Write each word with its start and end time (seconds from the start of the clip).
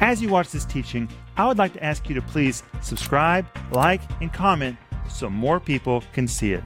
As 0.00 0.22
you 0.22 0.30
watch 0.30 0.50
this 0.50 0.64
teaching, 0.64 1.10
I 1.36 1.46
would 1.46 1.58
like 1.58 1.74
to 1.74 1.84
ask 1.84 2.08
you 2.08 2.14
to 2.14 2.22
please 2.22 2.62
subscribe, 2.80 3.46
like, 3.70 4.00
and 4.22 4.32
comment 4.32 4.78
so 5.10 5.28
more 5.28 5.60
people 5.60 6.02
can 6.14 6.26
see 6.26 6.54
it. 6.54 6.64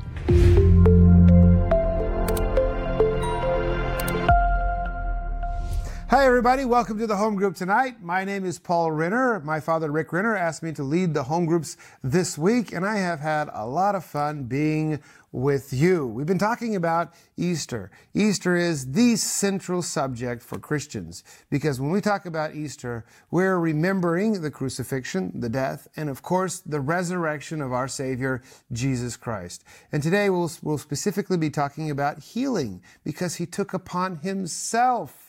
Hi, 6.15 6.27
everybody. 6.27 6.65
Welcome 6.65 6.97
to 7.01 7.09
the 7.09 7.17
home 7.17 7.35
group 7.35 7.57
tonight. 7.57 8.01
My 8.01 8.25
name 8.25 8.45
is 8.45 8.61
Paul 8.61 8.93
Renner. 8.93 9.41
My 9.41 9.59
father, 9.59 9.91
Rick 9.91 10.13
Renner, 10.13 10.37
asked 10.37 10.63
me 10.63 10.71
to 10.75 10.85
lead 10.85 11.13
the 11.13 11.25
home 11.25 11.45
groups 11.45 11.77
this 12.05 12.39
week, 12.39 12.73
and 12.73 12.87
I 12.87 12.99
have 12.99 13.19
had 13.19 13.51
a 13.53 13.67
lot 13.67 13.97
of 13.97 14.05
fun 14.05 14.45
being 14.45 15.03
with 15.33 15.73
you. 15.73 16.07
We've 16.07 16.25
been 16.25 16.39
talking 16.39 16.77
about 16.77 17.13
Easter. 17.37 17.91
Easter 18.15 18.55
is 18.55 18.93
the 18.93 19.17
central 19.17 19.83
subject 19.83 20.45
for 20.45 20.57
Christians 20.57 21.25
because 21.51 21.81
when 21.81 21.91
we 21.91 22.01
talk 22.01 22.27
about 22.27 22.55
Easter, 22.55 23.05
we're 23.33 23.59
remembering 23.59 24.41
the 24.41 24.53
crucifixion, 24.53 25.33
the 25.41 25.49
death, 25.49 25.89
and 25.97 26.09
of 26.09 26.23
course, 26.23 26.61
the 26.61 26.79
resurrection 26.79 27.61
of 27.61 27.73
our 27.73 27.89
Savior, 27.89 28.41
Jesus 28.71 29.17
Christ. 29.17 29.65
And 29.91 30.01
today 30.01 30.31
we'll, 30.31 30.53
we'll 30.63 30.79
specifically 30.79 31.39
be 31.39 31.51
talking 31.51 31.91
about 31.91 32.21
healing 32.21 32.83
because 33.03 33.35
He 33.35 33.47
took 33.47 33.75
upon 33.75 34.19
Himself 34.19 35.24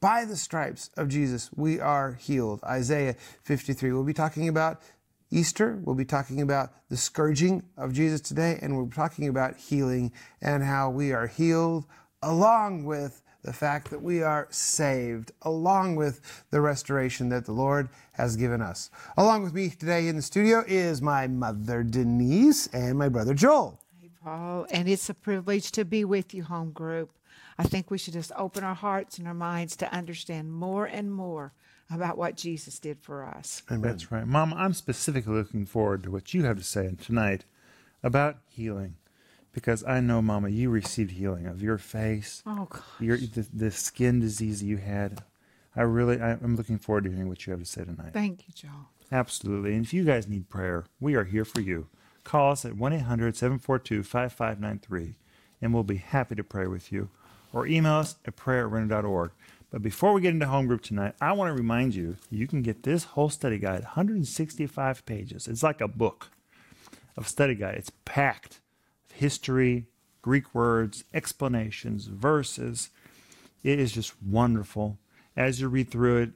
by 0.00 0.24
the 0.24 0.36
stripes 0.36 0.90
of 0.96 1.08
Jesus, 1.08 1.50
we 1.54 1.78
are 1.78 2.14
healed. 2.14 2.60
Isaiah 2.64 3.16
53. 3.44 3.92
We'll 3.92 4.04
be 4.04 4.14
talking 4.14 4.48
about 4.48 4.80
Easter. 5.30 5.78
We'll 5.84 5.94
be 5.94 6.04
talking 6.04 6.40
about 6.40 6.70
the 6.88 6.96
scourging 6.96 7.62
of 7.76 7.92
Jesus 7.92 8.20
today, 8.20 8.58
and 8.62 8.76
we're 8.76 8.86
talking 8.86 9.28
about 9.28 9.56
healing 9.56 10.12
and 10.40 10.62
how 10.62 10.90
we 10.90 11.12
are 11.12 11.26
healed 11.26 11.84
along 12.22 12.84
with 12.84 13.22
the 13.42 13.52
fact 13.52 13.90
that 13.90 14.02
we 14.02 14.22
are 14.22 14.46
saved, 14.50 15.32
along 15.42 15.96
with 15.96 16.44
the 16.50 16.60
restoration 16.60 17.30
that 17.30 17.46
the 17.46 17.52
Lord 17.52 17.88
has 18.12 18.36
given 18.36 18.60
us. 18.60 18.90
Along 19.16 19.42
with 19.42 19.54
me 19.54 19.70
today 19.70 20.08
in 20.08 20.16
the 20.16 20.22
studio 20.22 20.62
is 20.66 21.00
my 21.00 21.26
mother, 21.26 21.82
Denise, 21.82 22.66
and 22.68 22.98
my 22.98 23.08
brother, 23.08 23.32
Joel. 23.32 23.80
Hey, 24.00 24.10
Paul, 24.22 24.66
and 24.70 24.88
it's 24.88 25.08
a 25.08 25.14
privilege 25.14 25.70
to 25.72 25.84
be 25.86 26.04
with 26.04 26.34
you, 26.34 26.44
home 26.44 26.72
group. 26.72 27.10
I 27.60 27.64
think 27.64 27.90
we 27.90 27.98
should 27.98 28.14
just 28.14 28.32
open 28.36 28.64
our 28.64 28.74
hearts 28.74 29.18
and 29.18 29.28
our 29.28 29.34
minds 29.34 29.76
to 29.76 29.94
understand 29.94 30.50
more 30.50 30.86
and 30.86 31.12
more 31.12 31.52
about 31.90 32.16
what 32.16 32.34
Jesus 32.34 32.78
did 32.78 32.98
for 33.02 33.22
us. 33.22 33.62
Amen. 33.70 33.82
That's 33.82 34.10
right. 34.10 34.26
Mom, 34.26 34.54
I'm 34.54 34.72
specifically 34.72 35.34
looking 35.34 35.66
forward 35.66 36.04
to 36.04 36.10
what 36.10 36.32
you 36.32 36.44
have 36.44 36.56
to 36.56 36.64
say 36.64 36.90
tonight 36.98 37.44
about 38.02 38.38
healing. 38.48 38.94
Because 39.52 39.84
I 39.84 40.00
know, 40.00 40.22
Mama, 40.22 40.48
you 40.48 40.70
received 40.70 41.10
healing 41.10 41.46
of 41.46 41.60
your 41.60 41.76
face, 41.76 42.42
oh, 42.46 42.66
your 42.98 43.18
the, 43.18 43.46
the 43.52 43.70
skin 43.70 44.20
disease 44.20 44.62
you 44.62 44.78
had. 44.78 45.22
I 45.76 45.82
really, 45.82 46.18
I, 46.18 46.30
I'm 46.30 46.56
looking 46.56 46.78
forward 46.78 47.04
to 47.04 47.10
hearing 47.10 47.28
what 47.28 47.46
you 47.46 47.50
have 47.50 47.60
to 47.60 47.66
say 47.66 47.84
tonight. 47.84 48.14
Thank 48.14 48.48
you, 48.48 48.54
Joe. 48.54 48.86
Absolutely. 49.12 49.74
And 49.74 49.84
if 49.84 49.92
you 49.92 50.04
guys 50.04 50.26
need 50.26 50.48
prayer, 50.48 50.86
we 50.98 51.14
are 51.14 51.24
here 51.24 51.44
for 51.44 51.60
you. 51.60 51.88
Call 52.24 52.52
us 52.52 52.64
at 52.64 52.76
1 52.76 52.92
800 52.94 53.36
742 53.36 54.02
5593, 54.02 55.16
and 55.60 55.74
we'll 55.74 55.82
be 55.82 55.96
happy 55.96 56.34
to 56.36 56.44
pray 56.44 56.66
with 56.66 56.90
you 56.90 57.10
or 57.52 57.66
email 57.66 57.94
us 57.94 58.16
at 58.26 58.36
prayer 58.36 58.68
at. 58.68 59.32
But 59.70 59.82
before 59.82 60.12
we 60.12 60.20
get 60.20 60.34
into 60.34 60.46
home 60.46 60.66
group 60.66 60.82
tonight, 60.82 61.14
I 61.20 61.32
want 61.32 61.48
to 61.48 61.60
remind 61.60 61.94
you 61.94 62.16
you 62.28 62.48
can 62.48 62.62
get 62.62 62.82
this 62.82 63.04
whole 63.04 63.30
study 63.30 63.58
guide, 63.58 63.82
165 63.82 65.06
pages. 65.06 65.46
It's 65.46 65.62
like 65.62 65.80
a 65.80 65.88
book 65.88 66.30
of 67.16 67.28
study 67.28 67.54
guide. 67.54 67.76
It's 67.76 67.92
packed 68.04 68.60
with 69.08 69.18
history, 69.18 69.86
Greek 70.22 70.54
words, 70.54 71.04
explanations, 71.14 72.06
verses. 72.06 72.90
It 73.62 73.78
is 73.78 73.92
just 73.92 74.20
wonderful. 74.22 74.98
As 75.36 75.60
you 75.60 75.68
read 75.68 75.90
through 75.90 76.22
it, 76.22 76.30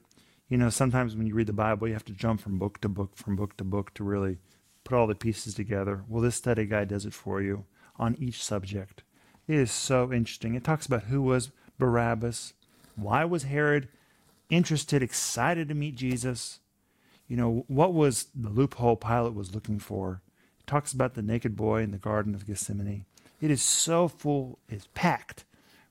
you 0.47 0.57
know, 0.57 0.69
sometimes 0.69 1.15
when 1.15 1.27
you 1.27 1.33
read 1.33 1.47
the 1.47 1.53
Bible, 1.53 1.87
you 1.87 1.93
have 1.93 2.05
to 2.05 2.13
jump 2.13 2.39
from 2.39 2.57
book 2.57 2.79
to 2.81 2.89
book, 2.89 3.17
from 3.17 3.35
book 3.35 3.57
to 3.57 3.63
book 3.63 3.93
to 3.95 4.03
really 4.03 4.37
put 4.83 4.95
all 4.95 5.07
the 5.07 5.15
pieces 5.15 5.55
together. 5.55 6.03
Well, 6.07 6.21
this 6.21 6.35
study 6.35 6.65
guide 6.65 6.87
does 6.87 7.05
it 7.05 7.13
for 7.13 7.41
you 7.41 7.65
on 7.97 8.15
each 8.19 8.43
subject. 8.43 9.03
It 9.47 9.55
is 9.55 9.71
so 9.71 10.11
interesting. 10.11 10.55
It 10.55 10.63
talks 10.63 10.85
about 10.85 11.03
who 11.03 11.21
was 11.21 11.51
Barabbas, 11.77 12.53
why 12.95 13.25
was 13.25 13.43
Herod 13.43 13.89
interested, 14.49 15.03
excited 15.03 15.67
to 15.67 15.75
meet 15.75 15.95
Jesus? 15.95 16.59
You 17.27 17.37
know, 17.37 17.65
what 17.67 17.93
was 17.93 18.27
the 18.33 18.49
loophole 18.49 18.95
Pilate 18.95 19.33
was 19.33 19.53
looking 19.53 19.79
for? 19.79 20.21
It 20.59 20.67
talks 20.67 20.93
about 20.93 21.13
the 21.13 21.21
naked 21.21 21.55
boy 21.55 21.81
in 21.81 21.91
the 21.91 21.97
Garden 21.97 22.33
of 22.33 22.47
Gethsemane. 22.47 23.05
It 23.41 23.51
is 23.51 23.61
so 23.61 24.07
full, 24.07 24.59
it's 24.69 24.87
packed 24.93 25.43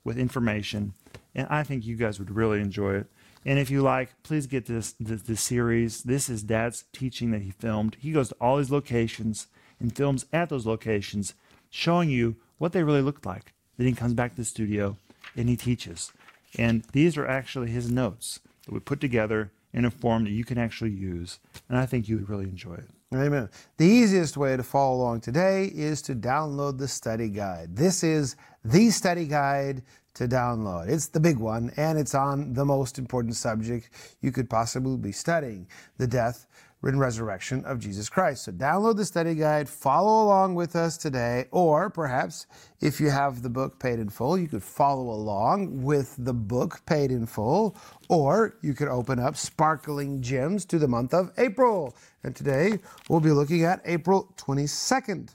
with 0.03 0.19
information, 0.19 0.95
and 1.35 1.47
I 1.51 1.63
think 1.63 1.85
you 1.85 1.97
guys 1.97 2.19
would 2.19 2.31
really 2.31 2.61
enjoy 2.61 2.97
it. 2.97 3.07
And 3.45 3.59
if 3.59 3.71
you 3.71 3.83
like, 3.83 4.11
please 4.23 4.47
get 4.47 4.67
this, 4.67 4.93
this, 4.99 5.23
this 5.23 5.41
series. 5.41 6.03
This 6.03 6.31
is 6.31 6.43
Dad's 6.43 6.85
teaching 6.93 7.31
that 7.33 7.43
he 7.43 7.51
filmed. 7.51 7.97
He 8.01 8.13
goes 8.13 8.31
to 8.31 8.37
all 8.41 8.57
these 8.57 8.71
locations 8.71 9.49
and 9.79 9.95
films 9.95 10.25
at 10.33 10.49
those 10.49 10.67
locations, 10.67 11.35
showing 11.69 12.09
you 12.09 12.37
what 12.65 12.73
they 12.73 12.83
really 12.83 13.03
looked 13.03 13.27
like. 13.27 13.53
Then 13.77 13.87
he 13.87 13.93
comes 13.93 14.15
back 14.15 14.31
to 14.31 14.37
the 14.39 14.45
studio 14.47 14.97
and 15.37 15.51
he 15.51 15.55
teaches. 15.55 16.15
And 16.57 16.83
these 16.93 17.19
are 17.19 17.27
actually 17.27 17.71
his 17.71 17.91
notes 17.91 18.41
that 18.65 18.73
we 18.73 18.81
put 18.81 19.03
together 19.03 19.53
in 19.75 19.85
a 19.85 19.91
form 19.91 20.25
that 20.25 20.31
you 20.31 20.47
can 20.47 20.57
actually 20.57 20.93
use. 20.93 21.41
And 21.69 21.77
I 21.77 21.85
think 21.85 22.09
you 22.09 22.17
would 22.17 22.31
really 22.31 22.45
enjoy 22.47 22.77
it. 22.77 22.89
Amen. 23.13 23.51
The 23.77 23.85
easiest 23.85 24.39
way 24.39 24.57
to 24.57 24.63
follow 24.63 24.97
along 24.97 25.21
today 25.21 25.67
is 25.75 26.01
to 26.03 26.15
download 26.15 26.79
the 26.79 26.89
study 26.89 27.29
guide. 27.29 27.77
This 27.77 28.03
is 28.03 28.35
the 28.65 28.89
study 28.89 29.27
guide 29.27 29.83
to 30.15 30.27
download. 30.27 30.89
It's 30.89 31.09
the 31.09 31.21
big 31.21 31.37
one, 31.37 31.71
and 31.77 31.99
it's 31.99 32.15
on 32.15 32.55
the 32.55 32.65
most 32.65 32.99
important 32.99 33.37
subject 33.37 33.91
you 34.23 34.33
could 34.33 34.49
possibly 34.49 34.97
be 34.97 35.13
studying 35.13 35.67
the 35.99 36.07
death, 36.07 36.47
and 36.87 37.01
resurrection 37.01 37.65
of 37.65 37.79
Jesus 37.79 38.09
Christ. 38.09 38.45
So 38.45 38.53
download 38.53 38.97
the 38.97 39.05
study 39.05 39.35
guide, 39.35 39.69
follow 39.69 40.25
along 40.25 40.55
with 40.55 40.77
us 40.77 40.97
today, 40.97 41.47
or 41.51 41.91
perhaps 41.91 42.47
if 42.81 43.01
you 43.01 43.11
have 43.11 43.43
the 43.43 43.49
book 43.49 43.79
paid 43.79 43.99
in 43.99 44.09
full, 44.09 44.39
you 44.39 44.49
could 44.49 44.63
follow 44.63 45.11
along 45.11 45.83
with 45.83 46.15
the 46.19 46.35
book 46.35 46.81
paid 46.87 47.11
in 47.11 47.27
full, 47.27 47.77
or 48.09 48.57
you 48.63 48.75
could 48.75 48.89
open 48.89 49.19
up 49.19 49.37
Sparkling 49.37 50.21
Gems 50.21 50.65
to 50.67 50.79
the 50.79 50.89
month 50.89 51.15
of 51.15 51.33
April. 51.39 51.97
And 52.23 52.35
today 52.35 52.79
we'll 53.09 53.21
be 53.21 53.31
looking 53.31 53.65
at 53.65 53.81
April 53.85 54.33
22nd. 54.37 55.35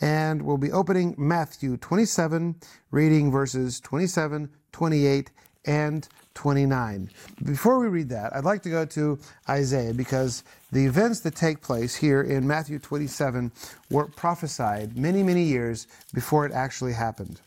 And 0.00 0.42
we'll 0.42 0.58
be 0.58 0.72
opening 0.72 1.14
Matthew 1.18 1.76
27, 1.76 2.56
reading 2.90 3.30
verses 3.30 3.80
27, 3.80 4.50
28, 4.72 5.30
and 5.64 6.08
29. 6.36 7.10
Before 7.44 7.80
we 7.80 7.88
read 7.88 8.10
that, 8.10 8.36
I'd 8.36 8.44
like 8.44 8.62
to 8.62 8.70
go 8.70 8.84
to 8.84 9.18
Isaiah 9.48 9.94
because 9.94 10.44
the 10.70 10.84
events 10.84 11.20
that 11.20 11.34
take 11.34 11.62
place 11.62 11.96
here 11.96 12.22
in 12.22 12.46
Matthew 12.46 12.78
27 12.78 13.50
were 13.90 14.06
prophesied 14.06 14.96
many, 14.96 15.22
many 15.22 15.42
years 15.42 15.88
before 16.14 16.46
it 16.46 16.52
actually 16.52 16.92
happened. 16.92 17.40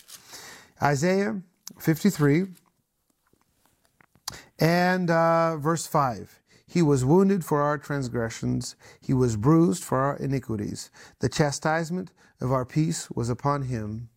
Isaiah 0.81 1.39
53 1.79 2.47
and 4.59 5.09
uh, 5.09 5.57
verse 5.57 5.85
5. 5.85 6.39
He 6.67 6.81
was 6.81 7.05
wounded 7.05 7.45
for 7.45 7.61
our 7.61 7.77
transgressions, 7.77 8.75
he 9.01 9.13
was 9.13 9.37
bruised 9.37 9.83
for 9.83 9.99
our 9.99 10.17
iniquities. 10.17 10.89
The 11.19 11.29
chastisement 11.29 12.11
of 12.41 12.51
our 12.51 12.65
peace 12.65 13.09
was 13.11 13.29
upon 13.29 13.63
him 13.63 14.09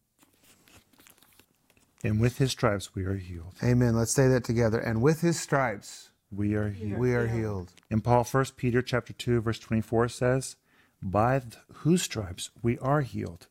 and 2.03 2.21
with 2.21 2.39
his 2.39 2.51
stripes 2.51 2.95
we 2.95 3.05
are 3.05 3.17
healed. 3.17 3.55
Amen. 3.63 3.97
Let's 3.97 4.13
say 4.13 4.29
that 4.29 4.45
together. 4.45 4.79
And 4.79 5.03
with 5.03 5.21
his 5.21 5.39
stripes 5.39 6.11
we 6.31 6.55
are 6.55 6.71
healed. 6.71 6.99
We 6.99 7.15
are 7.15 7.27
healed. 7.27 7.73
And 7.91 8.03
Paul, 8.03 8.25
1 8.25 8.45
Peter 8.57 8.83
chapter 8.83 9.13
2, 9.13 9.41
verse 9.41 9.59
24 9.59 10.09
says, 10.09 10.57
By 11.03 11.43
whose 11.73 12.03
stripes 12.03 12.51
we 12.63 12.79
are 12.79 13.03
healed. 13.03 13.49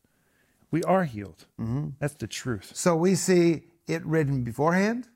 We 0.70 0.82
are 0.82 1.04
healed. 1.04 1.46
Mm-hmm. 1.60 1.90
That's 2.00 2.14
the 2.14 2.26
truth. 2.26 2.72
So 2.74 2.96
we 2.96 3.14
see 3.14 3.62
it 3.86 4.04
written 4.04 4.42
beforehand 4.42 5.08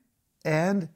and 0.45 0.89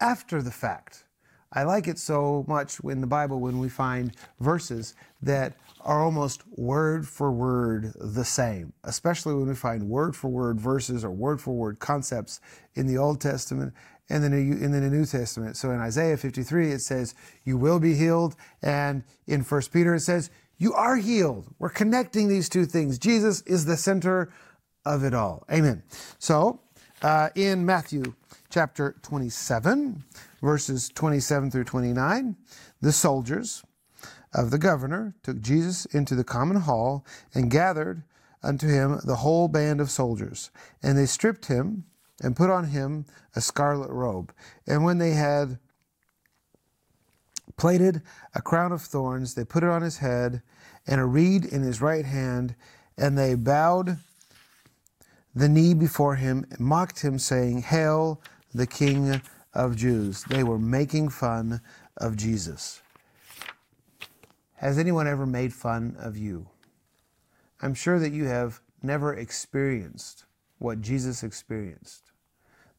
after 0.00 0.42
the 0.42 0.50
fact. 0.50 1.04
I 1.52 1.62
like 1.62 1.88
it 1.88 1.98
so 1.98 2.44
much 2.46 2.78
in 2.80 3.00
the 3.00 3.06
Bible 3.06 3.40
when 3.40 3.58
we 3.58 3.68
find 3.68 4.12
verses 4.38 4.94
that 5.22 5.54
are 5.80 6.02
almost 6.02 6.42
word 6.56 7.08
for 7.08 7.32
word 7.32 7.92
the 7.98 8.24
same, 8.24 8.72
especially 8.84 9.34
when 9.34 9.48
we 9.48 9.54
find 9.54 9.88
word 9.88 10.14
for 10.14 10.28
word 10.28 10.60
verses 10.60 11.04
or 11.04 11.10
word 11.10 11.40
for 11.40 11.54
word 11.54 11.78
concepts 11.78 12.40
in 12.74 12.86
the 12.86 12.98
Old 12.98 13.20
Testament 13.20 13.72
and 14.10 14.22
then 14.22 14.32
in 14.32 14.72
the 14.72 14.80
New 14.80 15.04
Testament. 15.04 15.56
So 15.56 15.70
in 15.70 15.80
Isaiah 15.80 16.16
53, 16.16 16.72
it 16.72 16.80
says, 16.80 17.14
You 17.44 17.56
will 17.56 17.78
be 17.78 17.94
healed. 17.94 18.36
And 18.62 19.04
in 19.26 19.42
1 19.42 19.62
Peter, 19.72 19.94
it 19.94 20.00
says, 20.00 20.30
You 20.56 20.72
are 20.74 20.96
healed. 20.96 21.54
We're 21.58 21.68
connecting 21.68 22.28
these 22.28 22.48
two 22.48 22.64
things. 22.64 22.98
Jesus 22.98 23.42
is 23.42 23.64
the 23.64 23.76
center 23.76 24.32
of 24.84 25.04
it 25.04 25.14
all. 25.14 25.44
Amen. 25.50 25.82
So 26.18 26.60
uh, 27.02 27.28
in 27.34 27.66
Matthew 27.66 28.14
chapter 28.50 28.96
27, 29.02 30.04
verses 30.40 30.88
27 30.88 31.50
through 31.50 31.64
29, 31.64 32.36
the 32.80 32.92
soldiers 32.92 33.62
of 34.34 34.50
the 34.50 34.58
governor 34.58 35.14
took 35.22 35.40
Jesus 35.40 35.86
into 35.86 36.14
the 36.14 36.24
common 36.24 36.60
hall 36.60 37.04
and 37.34 37.50
gathered 37.50 38.02
unto 38.42 38.68
him 38.68 39.00
the 39.04 39.16
whole 39.16 39.48
band 39.48 39.80
of 39.80 39.90
soldiers. 39.90 40.50
And 40.82 40.96
they 40.96 41.06
stripped 41.06 41.46
him 41.46 41.84
and 42.22 42.36
put 42.36 42.50
on 42.50 42.68
him 42.68 43.06
a 43.34 43.40
scarlet 43.40 43.90
robe. 43.90 44.32
And 44.66 44.84
when 44.84 44.98
they 44.98 45.12
had 45.12 45.58
plaited 47.56 48.02
a 48.34 48.42
crown 48.42 48.72
of 48.72 48.82
thorns, 48.82 49.34
they 49.34 49.44
put 49.44 49.62
it 49.62 49.68
on 49.68 49.82
his 49.82 49.98
head, 49.98 50.42
and 50.86 51.00
a 51.00 51.04
reed 51.04 51.44
in 51.44 51.62
his 51.62 51.80
right 51.80 52.04
hand, 52.04 52.54
and 52.96 53.18
they 53.18 53.34
bowed 53.34 53.98
the 55.34 55.48
knee 55.48 55.74
before 55.74 56.16
him 56.16 56.46
and 56.50 56.60
mocked 56.60 57.00
him, 57.00 57.18
saying, 57.18 57.62
Hail, 57.62 58.22
the 58.54 58.66
King 58.66 59.20
of 59.54 59.76
Jews. 59.76 60.24
They 60.24 60.42
were 60.42 60.58
making 60.58 61.08
fun 61.10 61.60
of 61.96 62.16
Jesus. 62.16 62.82
Has 64.56 64.78
anyone 64.78 65.06
ever 65.06 65.26
made 65.26 65.52
fun 65.52 65.96
of 65.98 66.16
you? 66.16 66.48
I'm 67.60 67.74
sure 67.74 67.98
that 67.98 68.12
you 68.12 68.24
have 68.24 68.60
never 68.82 69.14
experienced 69.14 70.24
what 70.58 70.80
Jesus 70.80 71.22
experienced 71.22 72.10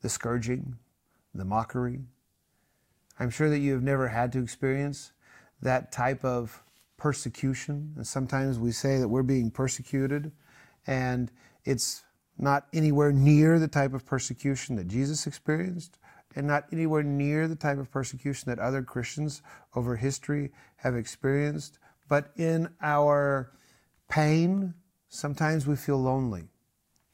the 0.02 0.10
scourging, 0.10 0.78
the 1.36 1.44
mockery. 1.44 2.00
I'm 3.20 3.30
sure 3.30 3.50
that 3.50 3.60
you 3.60 3.74
have 3.74 3.84
never 3.84 4.08
had 4.08 4.32
to 4.32 4.42
experience 4.42 5.12
that 5.62 5.92
type 5.92 6.24
of 6.24 6.64
persecution. 6.96 7.94
And 7.98 8.08
sometimes 8.08 8.58
we 8.58 8.72
say 8.72 8.98
that 8.98 9.10
we're 9.10 9.24
being 9.24 9.52
persecuted, 9.52 10.32
and 10.88 11.32
it's 11.66 12.04
not 12.38 12.68
anywhere 12.72 13.12
near 13.12 13.60
the 13.60 13.68
type 13.68 13.94
of 13.94 14.06
persecution 14.06 14.78
that 14.78 14.88
Jesus 14.88 15.28
experienced, 15.28 15.98
and 16.40 16.48
not 16.48 16.64
anywhere 16.72 17.04
near 17.04 17.50
the 17.50 17.56
type 17.56 17.78
of 17.78 17.92
persecution 17.92 18.50
that 18.50 18.60
other 18.60 18.82
Christians 18.82 19.42
over 19.76 19.98
history 19.98 20.54
have 20.78 20.96
experienced. 20.96 21.80
But 22.08 22.32
in 22.38 22.70
our 22.82 23.52
pain, 24.08 24.74
sometimes 25.10 25.68
we 25.68 25.76
feel 25.76 26.02
lonely. 26.02 26.48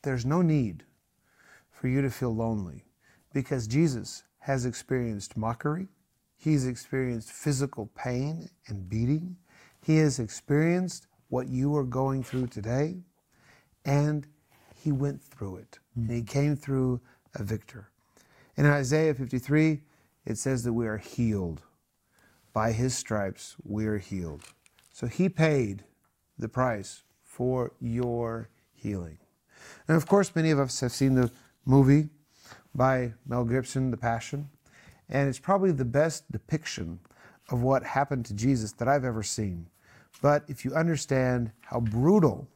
There's 0.03 0.27
no 0.27 0.43
need 0.43 0.83
for 1.71 1.87
you 1.87 2.03
to 2.03 2.11
feel 2.11 2.35
lonely 2.35 2.85
because 3.33 3.65
Jesus 3.65 4.21
has 4.37 4.63
experienced 4.63 5.35
mockery, 5.35 5.87
he's 6.37 6.67
experienced 6.67 7.31
physical 7.31 7.89
pain 7.95 8.47
and 8.67 8.87
beating, 8.87 9.37
he 9.81 9.97
has 9.97 10.19
experienced 10.19 11.07
what 11.29 11.47
you 11.47 11.75
are 11.75 11.83
going 11.83 12.21
through 12.21 12.45
today, 12.45 12.97
and 13.85 14.27
he 14.75 14.91
went 14.91 15.23
through 15.23 15.55
it. 15.55 15.79
And 15.95 16.11
he 16.11 16.21
came 16.21 16.55
through 16.55 17.01
a 17.33 17.41
victor. 17.41 17.89
And 18.57 18.67
in 18.67 18.73
Isaiah 18.73 19.13
53, 19.13 19.81
it 20.25 20.37
says 20.37 20.63
that 20.63 20.73
we 20.73 20.87
are 20.87 20.97
healed. 20.97 21.61
By 22.53 22.71
his 22.71 22.95
stripes, 22.95 23.55
we 23.63 23.85
are 23.85 23.97
healed. 23.97 24.43
So 24.91 25.07
he 25.07 25.27
paid 25.27 25.83
the 26.37 26.47
price 26.47 27.03
for 27.21 27.73
your 27.81 28.49
healing. 28.73 29.17
And 29.87 29.97
of 29.97 30.07
course, 30.07 30.35
many 30.35 30.51
of 30.51 30.59
us 30.59 30.79
have 30.79 30.91
seen 30.91 31.15
the 31.15 31.31
movie 31.65 32.09
by 32.73 33.13
Mel 33.25 33.43
Gibson, 33.45 33.91
The 33.91 33.97
Passion, 33.97 34.49
and 35.09 35.27
it's 35.29 35.39
probably 35.39 35.71
the 35.71 35.85
best 35.85 36.31
depiction 36.31 36.99
of 37.49 37.61
what 37.61 37.83
happened 37.83 38.25
to 38.25 38.33
Jesus 38.33 38.71
that 38.73 38.87
I've 38.87 39.05
ever 39.05 39.23
seen. 39.23 39.67
But 40.21 40.43
if 40.47 40.65
you 40.65 40.73
understand 40.73 41.51
how 41.61 41.81
brutal 41.81 42.47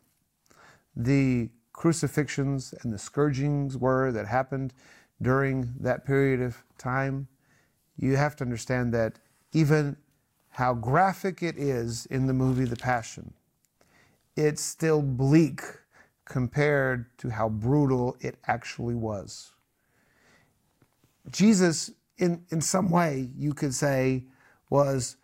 the 0.95 1.49
crucifixions 1.73 2.73
and 2.81 2.91
the 2.91 2.97
scourgings 2.97 3.77
were 3.77 4.11
that 4.11 4.27
happened 4.27 4.73
during 5.21 5.73
that 5.79 6.05
period 6.05 6.41
of 6.41 6.63
time, 6.77 7.27
you 7.97 8.15
have 8.15 8.35
to 8.37 8.43
understand 8.43 8.93
that 8.93 9.19
even 9.51 9.97
how 10.49 10.73
graphic 10.73 11.43
it 11.43 11.57
is 11.57 12.05
in 12.07 12.27
the 12.27 12.33
movie 12.33 12.65
The 12.65 12.75
Passion, 12.75 13.33
it's 14.35 14.61
still 14.61 15.01
bleak 15.01 15.61
compared 16.25 17.17
to 17.17 17.29
how 17.29 17.49
brutal 17.49 18.15
it 18.21 18.37
actually 18.47 18.95
was. 18.95 19.51
Jesus, 21.31 21.91
in, 22.17 22.45
in 22.49 22.61
some 22.61 22.89
way, 22.89 23.29
you 23.37 23.53
could 23.53 23.73
say, 23.73 24.23
was 24.69 25.17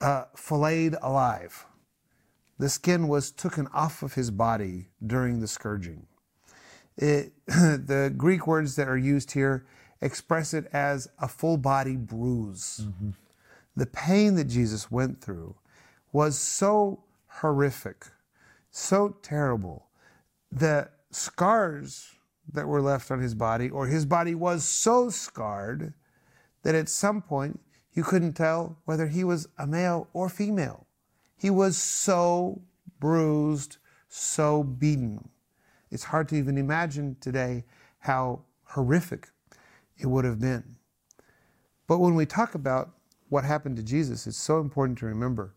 uh, 0.00 0.24
filleted 0.36 0.96
alive. 1.02 1.66
The 2.58 2.68
skin 2.68 3.08
was 3.08 3.30
taken 3.30 3.66
off 3.68 4.02
of 4.02 4.14
his 4.14 4.30
body 4.30 4.88
during 5.04 5.40
the 5.40 5.48
scourging. 5.48 6.06
It, 7.00 7.32
the 7.46 8.12
Greek 8.16 8.46
words 8.46 8.76
that 8.76 8.88
are 8.88 8.98
used 8.98 9.32
here 9.32 9.66
express 10.02 10.54
it 10.54 10.66
as 10.72 11.08
a 11.18 11.26
full 11.26 11.56
body 11.56 11.96
bruise. 11.96 12.82
Mm-hmm. 12.84 13.10
The 13.74 13.86
pain 13.86 14.34
that 14.34 14.44
Jesus 14.44 14.90
went 14.90 15.20
through 15.20 15.56
was 16.12 16.38
so 16.38 17.04
horrific, 17.26 18.06
so 18.70 19.16
terrible. 19.22 19.86
The 20.52 20.90
scars 21.10 22.10
that 22.52 22.66
were 22.66 22.82
left 22.82 23.10
on 23.10 23.20
his 23.20 23.34
body, 23.34 23.70
or 23.70 23.86
his 23.86 24.04
body 24.04 24.34
was 24.34 24.64
so 24.64 25.08
scarred 25.08 25.94
that 26.62 26.74
at 26.74 26.88
some 26.88 27.22
point 27.22 27.60
you 27.94 28.02
couldn't 28.02 28.34
tell 28.34 28.76
whether 28.84 29.06
he 29.06 29.24
was 29.24 29.48
a 29.58 29.66
male 29.66 30.08
or 30.12 30.28
female. 30.28 30.86
He 31.36 31.48
was 31.48 31.78
so 31.78 32.60
bruised, 32.98 33.78
so 34.08 34.62
beaten. 34.62 35.29
It's 35.90 36.04
hard 36.04 36.28
to 36.28 36.36
even 36.36 36.56
imagine 36.56 37.16
today 37.20 37.64
how 38.00 38.42
horrific 38.64 39.28
it 39.98 40.06
would 40.06 40.24
have 40.24 40.40
been. 40.40 40.76
But 41.86 41.98
when 41.98 42.14
we 42.14 42.26
talk 42.26 42.54
about 42.54 42.90
what 43.28 43.44
happened 43.44 43.76
to 43.76 43.82
Jesus, 43.82 44.26
it's 44.26 44.36
so 44.36 44.60
important 44.60 44.98
to 44.98 45.06
remember 45.06 45.54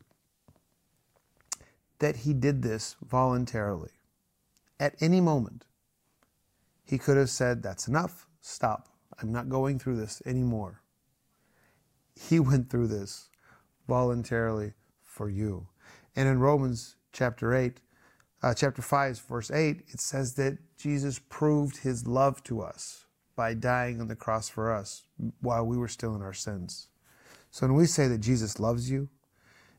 that 1.99 2.17
he 2.17 2.33
did 2.33 2.61
this 2.61 2.95
voluntarily. 3.07 3.91
At 4.79 4.95
any 4.99 5.21
moment, 5.21 5.65
he 6.83 6.97
could 6.97 7.17
have 7.17 7.29
said, 7.29 7.63
That's 7.63 7.87
enough, 7.87 8.27
stop. 8.41 8.89
I'm 9.21 9.31
not 9.31 9.49
going 9.49 9.79
through 9.79 9.97
this 9.97 10.21
anymore. 10.25 10.81
He 12.15 12.39
went 12.39 12.69
through 12.69 12.87
this 12.87 13.29
voluntarily 13.87 14.73
for 15.01 15.29
you. 15.29 15.67
And 16.15 16.27
in 16.27 16.39
Romans 16.39 16.95
chapter 17.11 17.53
8, 17.53 17.79
uh, 18.43 18.53
chapter 18.53 18.81
5, 18.81 19.19
verse 19.21 19.49
8, 19.49 19.83
it 19.87 19.99
says 20.01 20.33
that 20.33 20.57
Jesus 20.77 21.19
proved 21.29 21.77
his 21.77 22.05
love 22.05 22.43
to 22.43 22.61
us 22.61 23.05
by 23.35 23.53
dying 23.53 24.01
on 24.01 24.09
the 24.09 24.15
cross 24.15 24.49
for 24.49 24.71
us 24.71 25.03
while 25.41 25.65
we 25.65 25.77
were 25.77 25.87
still 25.87 26.13
in 26.13 26.21
our 26.21 26.33
sins. 26.33 26.89
So 27.51 27.65
when 27.65 27.75
we 27.75 27.85
say 27.85 28.07
that 28.09 28.19
Jesus 28.19 28.59
loves 28.59 28.91
you, 28.91 29.09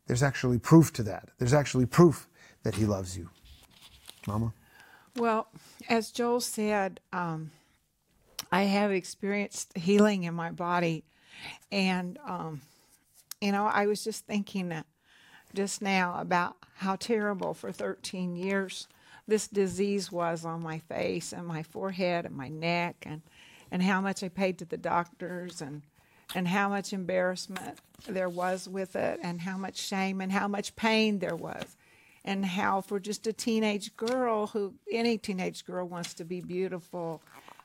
there's 0.06 0.22
actually 0.22 0.58
proof 0.58 0.92
to 0.94 1.02
that. 1.04 1.28
There's 1.38 1.54
actually 1.54 1.86
proof 1.86 2.28
that 2.62 2.74
he 2.74 2.86
loves 2.86 3.16
you. 3.16 3.28
Mama? 4.26 4.54
Well, 5.16 5.48
as 5.88 6.10
Joel 6.10 6.40
said, 6.40 7.00
um, 7.12 7.50
I 8.50 8.62
have 8.62 8.90
experienced 8.90 9.76
healing 9.76 10.24
in 10.24 10.34
my 10.34 10.50
body. 10.50 11.04
And, 11.70 12.18
um, 12.26 12.62
you 13.40 13.52
know, 13.52 13.66
I 13.66 13.86
was 13.86 14.02
just 14.02 14.26
thinking 14.26 14.70
that 14.70 14.86
just 15.54 15.80
now 15.80 16.16
about 16.18 16.56
how 16.76 16.96
terrible 16.96 17.54
for 17.54 17.72
13 17.72 18.36
years 18.36 18.88
this 19.26 19.48
disease 19.48 20.12
was 20.12 20.44
on 20.44 20.62
my 20.62 20.78
face 20.80 21.32
and 21.32 21.46
my 21.46 21.62
forehead 21.62 22.26
and 22.26 22.36
my 22.36 22.48
neck 22.48 22.96
and, 23.06 23.22
and 23.70 23.82
how 23.82 24.00
much 24.00 24.22
I 24.22 24.28
paid 24.28 24.58
to 24.58 24.64
the 24.64 24.76
doctors 24.76 25.62
and, 25.62 25.82
and 26.34 26.46
how 26.46 26.68
much 26.68 26.92
embarrassment 26.92 27.78
there 28.06 28.28
was 28.28 28.68
with 28.68 28.96
it 28.96 29.20
and 29.22 29.40
how 29.40 29.56
much 29.56 29.78
shame 29.78 30.20
and 30.20 30.30
how 30.30 30.46
much 30.46 30.76
pain 30.76 31.20
there 31.20 31.36
was. 31.36 31.76
And 32.26 32.44
how 32.44 32.80
for 32.80 32.98
just 32.98 33.26
a 33.26 33.34
teenage 33.34 33.96
girl 33.96 34.46
who 34.46 34.74
any 34.90 35.18
teenage 35.18 35.64
girl 35.64 35.86
wants 35.86 36.14
to 36.14 36.24
be 36.24 36.40
beautiful 36.40 37.22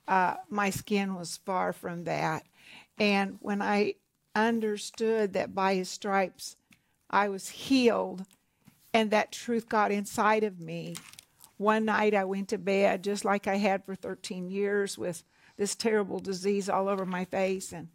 uh, 0.09 0.33
my 0.49 0.71
skin 0.71 1.13
was 1.13 1.37
far 1.45 1.71
from 1.71 2.03
that. 2.05 2.43
And 2.97 3.37
when 3.41 3.61
i 3.61 3.93
understood 4.35 5.33
that 5.33 5.55
by 5.55 5.75
his 5.75 5.89
stripes 5.89 6.55
I 7.09 7.29
was 7.29 7.49
healed, 7.49 8.25
and 8.93 9.11
that 9.11 9.31
truth 9.31 9.67
got 9.67 9.91
inside 9.91 10.43
of 10.43 10.59
me. 10.59 10.95
One 11.57 11.85
night 11.85 12.13
I 12.13 12.23
went 12.23 12.49
to 12.49 12.57
bed 12.57 13.03
just 13.03 13.25
like 13.25 13.47
I 13.47 13.55
had 13.55 13.83
for 13.83 13.95
13 13.95 14.49
years 14.49 14.97
with 14.97 15.23
this 15.57 15.75
terrible 15.75 16.19
disease 16.19 16.69
all 16.69 16.87
over 16.87 17.05
my 17.05 17.25
face 17.25 17.73
and 17.73 17.89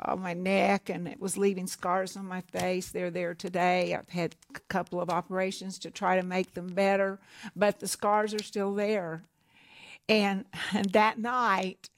uh, 0.00 0.16
my 0.16 0.32
neck, 0.32 0.88
and 0.88 1.06
it 1.06 1.20
was 1.20 1.36
leaving 1.36 1.66
scars 1.66 2.16
on 2.16 2.26
my 2.26 2.40
face. 2.40 2.90
They're 2.90 3.10
there 3.10 3.34
today. 3.34 3.94
I've 3.94 4.08
had 4.08 4.34
a 4.54 4.60
couple 4.68 5.00
of 5.00 5.10
operations 5.10 5.78
to 5.80 5.90
try 5.90 6.16
to 6.16 6.26
make 6.26 6.54
them 6.54 6.68
better, 6.68 7.20
but 7.54 7.78
the 7.78 7.86
scars 7.86 8.34
are 8.34 8.42
still 8.42 8.74
there. 8.74 9.22
And, 10.08 10.44
and 10.72 10.90
that 10.92 11.18
night, 11.18 11.90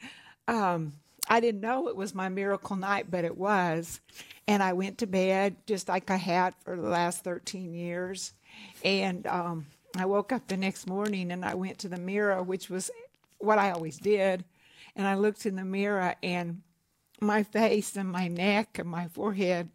um, 0.46 0.92
I 1.28 1.40
didn't 1.40 1.60
know 1.60 1.88
it 1.88 1.96
was 1.96 2.14
my 2.14 2.28
miracle 2.28 2.76
night, 2.76 3.10
but 3.10 3.24
it 3.24 3.36
was. 3.36 4.00
And 4.48 4.62
I 4.62 4.72
went 4.72 4.98
to 4.98 5.06
bed 5.06 5.56
just 5.66 5.88
like 5.88 6.10
I 6.10 6.16
had 6.16 6.54
for 6.64 6.76
the 6.76 6.88
last 6.88 7.24
13 7.24 7.74
years. 7.74 8.32
And 8.84 9.26
um, 9.26 9.66
I 9.96 10.06
woke 10.06 10.32
up 10.32 10.46
the 10.46 10.56
next 10.56 10.86
morning 10.86 11.32
and 11.32 11.44
I 11.44 11.54
went 11.54 11.78
to 11.80 11.88
the 11.88 11.98
mirror, 11.98 12.42
which 12.42 12.70
was 12.70 12.90
what 13.38 13.58
I 13.58 13.70
always 13.70 13.98
did. 13.98 14.44
And 14.94 15.06
I 15.06 15.14
looked 15.14 15.46
in 15.46 15.56
the 15.56 15.64
mirror 15.64 16.14
and 16.22 16.62
my 17.20 17.42
face 17.42 17.96
and 17.96 18.10
my 18.10 18.28
neck 18.28 18.78
and 18.78 18.88
my 18.88 19.08
forehead 19.08 19.70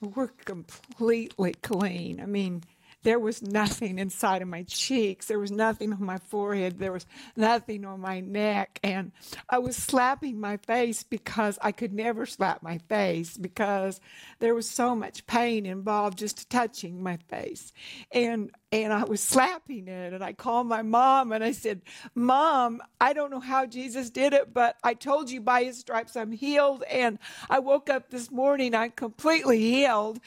were 0.00 0.32
completely 0.44 1.54
clean. 1.62 2.20
I 2.20 2.26
mean, 2.26 2.64
there 3.02 3.18
was 3.18 3.42
nothing 3.42 3.98
inside 3.98 4.42
of 4.42 4.48
my 4.48 4.64
cheeks. 4.64 5.26
There 5.26 5.38
was 5.38 5.50
nothing 5.52 5.92
on 5.92 6.04
my 6.04 6.18
forehead. 6.18 6.78
There 6.78 6.92
was 6.92 7.06
nothing 7.36 7.84
on 7.84 8.00
my 8.00 8.20
neck. 8.20 8.80
And 8.82 9.12
I 9.48 9.58
was 9.58 9.76
slapping 9.76 10.40
my 10.40 10.56
face 10.58 11.02
because 11.04 11.58
I 11.62 11.72
could 11.72 11.92
never 11.92 12.26
slap 12.26 12.62
my 12.62 12.78
face 12.78 13.36
because 13.36 14.00
there 14.40 14.54
was 14.54 14.68
so 14.68 14.94
much 14.94 15.26
pain 15.26 15.64
involved 15.64 16.18
just 16.18 16.50
touching 16.50 17.02
my 17.02 17.18
face. 17.28 17.72
And 18.10 18.50
and 18.70 18.92
I 18.92 19.04
was 19.04 19.22
slapping 19.22 19.88
it 19.88 20.12
and 20.12 20.22
I 20.22 20.34
called 20.34 20.66
my 20.66 20.82
mom 20.82 21.32
and 21.32 21.42
I 21.42 21.52
said, 21.52 21.80
"Mom, 22.14 22.82
I 23.00 23.14
don't 23.14 23.30
know 23.30 23.40
how 23.40 23.64
Jesus 23.64 24.10
did 24.10 24.34
it, 24.34 24.52
but 24.52 24.76
I 24.84 24.92
told 24.92 25.30
you 25.30 25.40
by 25.40 25.64
his 25.64 25.78
stripes 25.78 26.16
I'm 26.16 26.32
healed 26.32 26.82
and 26.90 27.18
I 27.48 27.60
woke 27.60 27.88
up 27.88 28.10
this 28.10 28.30
morning 28.30 28.74
I'm 28.74 28.90
completely 28.90 29.60
healed." 29.60 30.20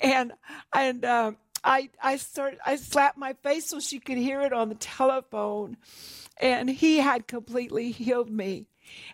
And 0.00 0.32
and 0.72 1.04
um 1.04 1.36
I 1.68 1.90
I 2.02 2.16
started 2.16 2.58
I 2.64 2.76
slapped 2.76 3.18
my 3.18 3.34
face 3.34 3.66
so 3.66 3.78
she 3.78 4.00
could 4.00 4.16
hear 4.16 4.40
it 4.40 4.54
on 4.54 4.70
the 4.70 4.74
telephone, 4.74 5.76
and 6.38 6.70
he 6.70 6.96
had 6.96 7.28
completely 7.28 7.90
healed 7.90 8.30
me, 8.30 8.66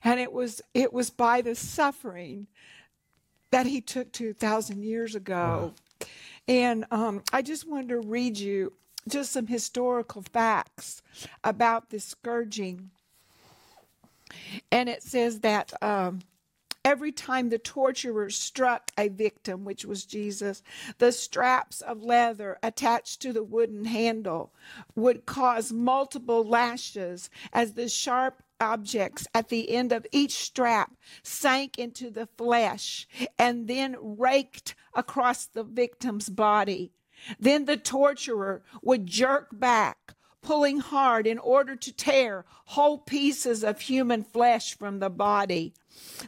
and 0.05 0.21
it 0.21 0.33
was 0.33 0.63
it 0.73 0.93
was 0.93 1.11
by 1.11 1.43
the 1.43 1.57
suffering 1.57 2.47
that 3.51 3.67
he 3.67 3.81
took 3.81 4.13
two 4.13 4.33
thousand 4.33 4.85
years 4.85 5.17
ago, 5.17 5.75
wow. 6.01 6.07
and 6.47 6.85
um, 6.93 7.25
I 7.33 7.43
just 7.43 7.69
wanted 7.69 7.89
to 7.89 7.99
read 7.99 8.39
you 8.39 8.73
just 9.09 9.33
some 9.33 9.49
historical 9.49 10.23
facts 10.23 11.03
about 11.43 11.91
this 11.91 12.05
scourging, 12.05 12.91
and 14.71 14.89
it 14.89 15.03
says 15.03 15.41
that. 15.41 15.73
Um, 15.83 16.21
Every 16.95 17.11
time 17.11 17.49
the 17.49 17.59
torturer 17.59 18.31
struck 18.31 18.93
a 18.97 19.09
victim, 19.09 19.65
which 19.65 19.85
was 19.85 20.05
Jesus, 20.05 20.63
the 20.99 21.11
straps 21.11 21.81
of 21.81 22.05
leather 22.05 22.57
attached 22.63 23.21
to 23.23 23.33
the 23.33 23.43
wooden 23.43 23.87
handle 23.87 24.53
would 24.95 25.27
cause 25.27 25.73
multiple 25.73 26.45
lashes 26.45 27.31
as 27.53 27.73
the 27.73 27.89
sharp 27.89 28.45
objects 28.61 29.27
at 29.35 29.49
the 29.49 29.73
end 29.73 29.91
of 29.91 30.07
each 30.13 30.35
strap 30.35 30.93
sank 31.25 31.81
into 31.81 32.11
the 32.11 32.29
flesh 32.39 33.09
and 33.41 33.67
then 33.67 33.97
raked 34.01 34.77
across 34.95 35.47
the 35.47 35.65
victim's 35.65 36.29
body. 36.29 36.93
Then 37.41 37.65
the 37.65 37.77
torturer 37.77 38.63
would 38.83 39.09
jerk 39.09 39.49
back, 39.51 40.15
pulling 40.43 40.79
hard 40.79 41.27
in 41.27 41.41
order 41.41 41.75
to 41.75 41.93
tear 41.93 42.45
whole 42.67 42.99
pieces 42.99 43.65
of 43.65 43.81
human 43.81 44.23
flesh 44.23 44.79
from 44.79 45.01
the 45.01 45.11
body. 45.11 45.75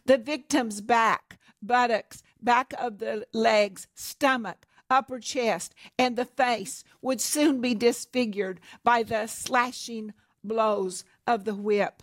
The 0.04 0.18
victim's 0.18 0.80
back, 0.80 1.38
buttocks, 1.62 2.22
back 2.40 2.72
of 2.78 2.98
the 2.98 3.26
legs, 3.32 3.86
stomach, 3.94 4.66
upper 4.88 5.18
chest, 5.18 5.74
and 5.98 6.16
the 6.16 6.24
face 6.24 6.84
would 7.02 7.20
soon 7.20 7.60
be 7.60 7.74
disfigured 7.74 8.60
by 8.84 9.02
the 9.02 9.26
slashing 9.26 10.12
blows 10.44 11.04
of 11.26 11.44
the 11.44 11.54
whip. 11.54 12.02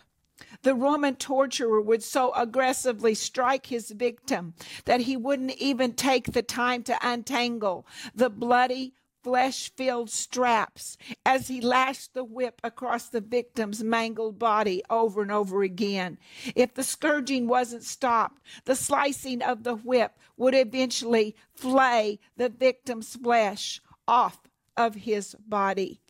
The 0.62 0.74
Roman 0.74 1.16
torturer 1.16 1.80
would 1.80 2.02
so 2.02 2.32
aggressively 2.34 3.14
strike 3.14 3.66
his 3.66 3.90
victim 3.90 4.54
that 4.84 5.02
he 5.02 5.16
wouldn't 5.16 5.52
even 5.52 5.92
take 5.92 6.32
the 6.32 6.42
time 6.42 6.82
to 6.84 6.98
untangle 7.02 7.86
the 8.14 8.30
bloody, 8.30 8.94
flesh 9.24 9.72
filled 9.74 10.10
straps 10.10 10.96
as 11.24 11.48
he 11.48 11.60
lashed 11.60 12.14
the 12.14 12.22
whip 12.22 12.60
across 12.62 13.08
the 13.08 13.22
victim's 13.22 13.82
mangled 13.82 14.38
body 14.38 14.82
over 14.90 15.22
and 15.22 15.32
over 15.32 15.62
again. 15.62 16.18
If 16.54 16.74
the 16.74 16.84
scourging 16.84 17.48
wasn't 17.48 17.82
stopped, 17.82 18.40
the 18.66 18.76
slicing 18.76 19.42
of 19.42 19.64
the 19.64 19.74
whip 19.74 20.12
would 20.36 20.54
eventually 20.54 21.34
flay 21.54 22.20
the 22.36 22.50
victim's 22.50 23.16
flesh 23.16 23.80
off 24.06 24.38
of 24.76 24.94
his 24.94 25.34
body. 25.46 26.00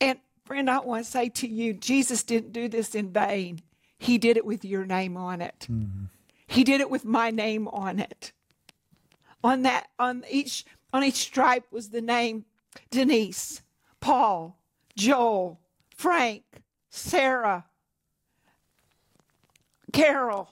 And 0.00 0.18
friend, 0.44 0.68
I 0.68 0.80
want 0.80 1.04
to 1.04 1.10
say 1.10 1.30
to 1.30 1.48
you, 1.48 1.72
Jesus 1.72 2.22
didn't 2.22 2.52
do 2.52 2.68
this 2.68 2.94
in 2.94 3.10
vain. 3.10 3.62
He 3.98 4.18
did 4.18 4.36
it 4.36 4.44
with 4.44 4.64
your 4.64 4.84
name 4.84 5.16
on 5.16 5.40
it. 5.40 5.66
Mm-hmm. 5.70 6.04
He 6.46 6.64
did 6.64 6.80
it 6.80 6.90
with 6.90 7.04
my 7.04 7.30
name 7.30 7.66
on 7.68 7.98
it. 7.98 8.32
On 9.42 9.62
that, 9.62 9.88
on 9.98 10.24
each 10.30 10.64
on 10.92 11.04
each 11.04 11.16
stripe 11.16 11.64
was 11.70 11.90
the 11.90 12.00
name 12.00 12.44
Denise, 12.90 13.62
Paul, 14.00 14.58
Joel, 14.96 15.60
Frank, 15.94 16.44
Sarah, 16.90 17.66
Carol, 19.92 20.48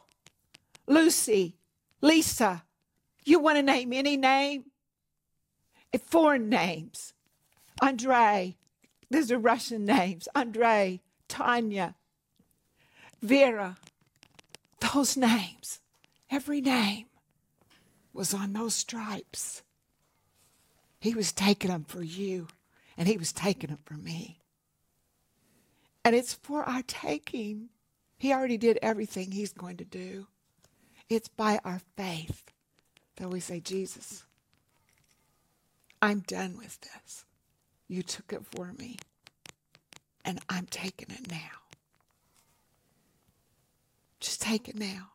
Lucy, 0.86 1.56
Lisa. 2.00 2.64
You 3.24 3.38
want 3.38 3.56
to 3.56 3.62
name 3.62 3.92
any 3.92 4.16
name? 4.16 4.64
Foreign 6.06 6.48
names. 6.48 7.14
Andre. 7.80 8.56
These 9.10 9.30
are 9.32 9.38
Russian 9.38 9.84
names. 9.84 10.28
Andre, 10.34 11.00
Tanya, 11.28 11.94
Vera. 13.22 13.76
Those 14.80 15.16
names, 15.16 15.80
every 16.30 16.60
name 16.60 17.06
was 18.12 18.32
on 18.32 18.52
those 18.52 18.74
stripes. 18.74 19.63
He 21.04 21.14
was 21.14 21.32
taking 21.32 21.70
them 21.70 21.84
for 21.84 22.02
you, 22.02 22.48
and 22.96 23.06
He 23.06 23.18
was 23.18 23.30
taking 23.30 23.68
them 23.68 23.80
for 23.84 23.92
me. 23.92 24.40
And 26.02 26.16
it's 26.16 26.32
for 26.32 26.64
our 26.64 26.80
taking. 26.80 27.68
He 28.16 28.32
already 28.32 28.56
did 28.56 28.78
everything 28.80 29.30
He's 29.30 29.52
going 29.52 29.76
to 29.76 29.84
do. 29.84 30.28
It's 31.10 31.28
by 31.28 31.60
our 31.62 31.82
faith 31.94 32.50
that 33.16 33.28
we 33.28 33.40
say, 33.40 33.60
Jesus, 33.60 34.24
I'm 36.00 36.20
done 36.20 36.56
with 36.56 36.80
this. 36.80 37.26
You 37.86 38.02
took 38.02 38.32
it 38.32 38.46
for 38.56 38.72
me, 38.72 38.96
and 40.24 40.40
I'm 40.48 40.64
taking 40.64 41.10
it 41.10 41.30
now. 41.30 41.76
Just 44.20 44.40
take 44.40 44.70
it 44.70 44.78
now. 44.78 45.10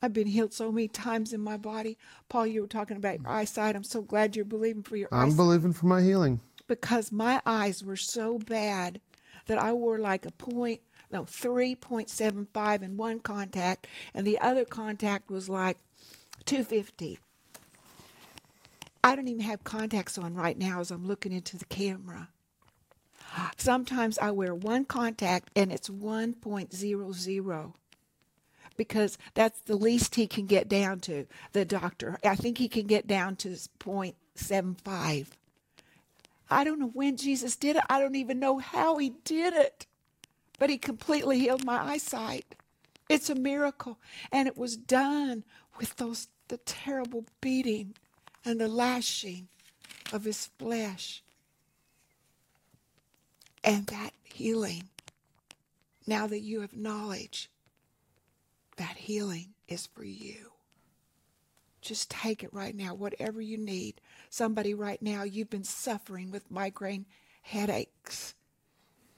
I've 0.00 0.12
been 0.12 0.28
healed 0.28 0.52
so 0.52 0.70
many 0.70 0.88
times 0.88 1.32
in 1.32 1.40
my 1.40 1.56
body. 1.56 1.98
Paul, 2.28 2.46
you 2.46 2.62
were 2.62 2.68
talking 2.68 2.96
about 2.96 3.20
your 3.20 3.30
eyesight. 3.30 3.74
I'm 3.74 3.84
so 3.84 4.00
glad 4.02 4.36
you're 4.36 4.44
believing 4.44 4.82
for 4.82 4.96
your 4.96 5.08
eyes. 5.10 5.22
I'm 5.22 5.28
eyesight. 5.28 5.36
believing 5.36 5.72
for 5.72 5.86
my 5.86 6.02
healing. 6.02 6.40
Because 6.68 7.10
my 7.10 7.40
eyes 7.44 7.82
were 7.82 7.96
so 7.96 8.38
bad 8.38 9.00
that 9.46 9.58
I 9.58 9.72
wore 9.72 9.98
like 9.98 10.26
a 10.26 10.30
point, 10.30 10.80
no, 11.10 11.24
3.75 11.24 12.82
in 12.82 12.96
one 12.96 13.18
contact, 13.20 13.86
and 14.14 14.26
the 14.26 14.38
other 14.38 14.64
contact 14.64 15.30
was 15.30 15.48
like 15.48 15.78
250. 16.44 17.18
I 19.02 19.16
don't 19.16 19.28
even 19.28 19.40
have 19.42 19.64
contacts 19.64 20.18
on 20.18 20.34
right 20.34 20.58
now 20.58 20.80
as 20.80 20.90
I'm 20.90 21.06
looking 21.06 21.32
into 21.32 21.56
the 21.56 21.64
camera. 21.64 22.28
Sometimes 23.56 24.18
I 24.18 24.30
wear 24.30 24.54
one 24.54 24.84
contact 24.84 25.50
and 25.56 25.72
it's 25.72 25.88
1.00 25.88 27.72
because 28.78 29.18
that's 29.34 29.60
the 29.60 29.76
least 29.76 30.14
he 30.14 30.26
can 30.26 30.46
get 30.46 30.68
down 30.68 31.00
to, 31.00 31.26
the 31.52 31.66
doctor. 31.66 32.18
I 32.24 32.36
think 32.36 32.56
he 32.56 32.68
can 32.68 32.86
get 32.86 33.06
down 33.06 33.36
to 33.36 33.50
0.75. 33.50 35.26
I 36.48 36.64
don't 36.64 36.80
know 36.80 36.90
when 36.94 37.18
Jesus 37.18 37.56
did 37.56 37.76
it. 37.76 37.82
I 37.90 37.98
don't 38.00 38.14
even 38.14 38.38
know 38.38 38.56
how 38.56 38.96
he 38.96 39.10
did 39.24 39.52
it. 39.52 39.86
But 40.58 40.70
he 40.70 40.78
completely 40.78 41.38
healed 41.38 41.64
my 41.64 41.82
eyesight. 41.82 42.54
It's 43.08 43.28
a 43.28 43.34
miracle. 43.34 43.98
And 44.32 44.48
it 44.48 44.56
was 44.56 44.76
done 44.76 45.44
with 45.78 45.96
those 45.96 46.28
the 46.48 46.56
terrible 46.58 47.26
beating 47.42 47.94
and 48.44 48.58
the 48.58 48.68
lashing 48.68 49.48
of 50.12 50.24
his 50.24 50.48
flesh. 50.58 51.22
And 53.62 53.86
that 53.88 54.12
healing, 54.24 54.84
now 56.06 56.26
that 56.26 56.40
you 56.40 56.62
have 56.62 56.74
knowledge, 56.74 57.50
that 58.78 58.96
healing 58.96 59.50
is 59.68 59.86
for 59.86 60.04
you. 60.04 60.52
Just 61.80 62.10
take 62.10 62.42
it 62.42 62.52
right 62.52 62.74
now, 62.74 62.94
whatever 62.94 63.40
you 63.40 63.56
need. 63.56 64.00
Somebody 64.30 64.74
right 64.74 65.00
now, 65.00 65.22
you've 65.22 65.50
been 65.50 65.64
suffering 65.64 66.30
with 66.30 66.50
migraine 66.50 67.06
headaches. 67.42 68.34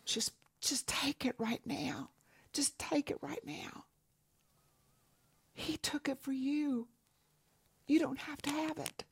Just 0.05 0.33
just 0.61 0.87
take 0.87 1.25
it 1.25 1.35
right 1.39 1.63
now. 1.65 2.11
Just 2.53 2.79
take 2.79 3.11
it 3.11 3.19
right 3.23 3.45
now. 3.47 3.85
He 5.55 5.77
took 5.79 6.09
it 6.09 6.19
for 6.21 6.33
you. 6.33 6.89
You 7.87 7.99
don't 7.99 8.19
have 8.19 8.43
to 8.43 8.51
have 8.51 8.79
it. 8.79 9.05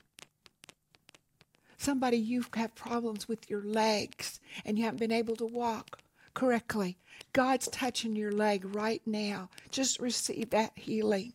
Somebody, 1.78 2.18
you've 2.18 2.50
had 2.52 2.74
problems 2.74 3.28
with 3.28 3.48
your 3.48 3.62
legs 3.62 4.40
and 4.64 4.78
you 4.78 4.84
haven't 4.84 4.98
been 4.98 5.12
able 5.12 5.36
to 5.36 5.46
walk 5.46 6.00
correctly. 6.34 6.98
God's 7.32 7.68
touching 7.68 8.16
your 8.16 8.32
leg 8.32 8.64
right 8.74 9.02
now. 9.06 9.50
Just 9.70 10.00
receive 10.00 10.50
that 10.50 10.72
healing. 10.76 11.34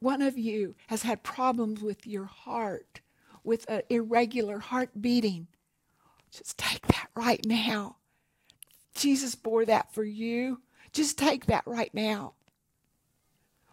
One 0.00 0.22
of 0.22 0.38
you 0.38 0.74
has 0.86 1.02
had 1.02 1.22
problems 1.22 1.82
with 1.82 2.06
your 2.06 2.24
heart, 2.24 3.00
with 3.44 3.68
an 3.68 3.82
irregular 3.90 4.58
heart 4.60 4.90
beating. 5.00 5.48
Just 6.30 6.56
take 6.56 6.86
that 6.88 7.08
right 7.14 7.44
now. 7.44 7.96
Jesus 8.94 9.34
bore 9.34 9.64
that 9.64 9.92
for 9.92 10.04
you. 10.04 10.60
Just 10.92 11.18
take 11.18 11.46
that 11.46 11.64
right 11.66 11.92
now. 11.92 12.34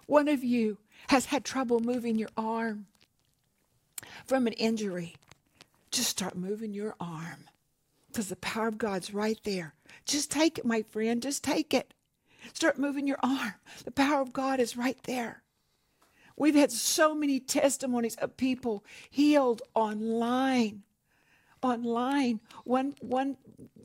One 0.05 0.27
of 0.27 0.43
you 0.43 0.77
has 1.07 1.25
had 1.27 1.45
trouble 1.45 1.79
moving 1.79 2.17
your 2.17 2.29
arm. 2.37 2.87
from 4.25 4.47
an 4.47 4.53
injury, 4.53 5.15
just 5.91 6.09
start 6.09 6.35
moving 6.35 6.73
your 6.73 6.95
arm 6.99 7.45
because 8.07 8.29
the 8.29 8.35
power 8.37 8.67
of 8.67 8.77
God's 8.77 9.13
right 9.13 9.39
there. 9.43 9.73
Just 10.05 10.31
take 10.31 10.57
it, 10.57 10.65
my 10.65 10.81
friend. 10.81 11.21
Just 11.21 11.43
take 11.43 11.73
it. 11.73 11.93
Start 12.53 12.77
moving 12.77 13.07
your 13.07 13.19
arm. 13.23 13.55
The 13.83 13.91
power 13.91 14.21
of 14.21 14.33
God 14.33 14.59
is 14.59 14.77
right 14.77 14.97
there. 15.03 15.43
We've 16.37 16.55
had 16.55 16.71
so 16.71 17.15
many 17.15 17.39
testimonies 17.39 18.15
of 18.17 18.37
people 18.37 18.83
healed 19.09 19.61
online. 19.73 20.83
Online. 21.61 22.41
One, 22.65 22.95
one 22.99 23.37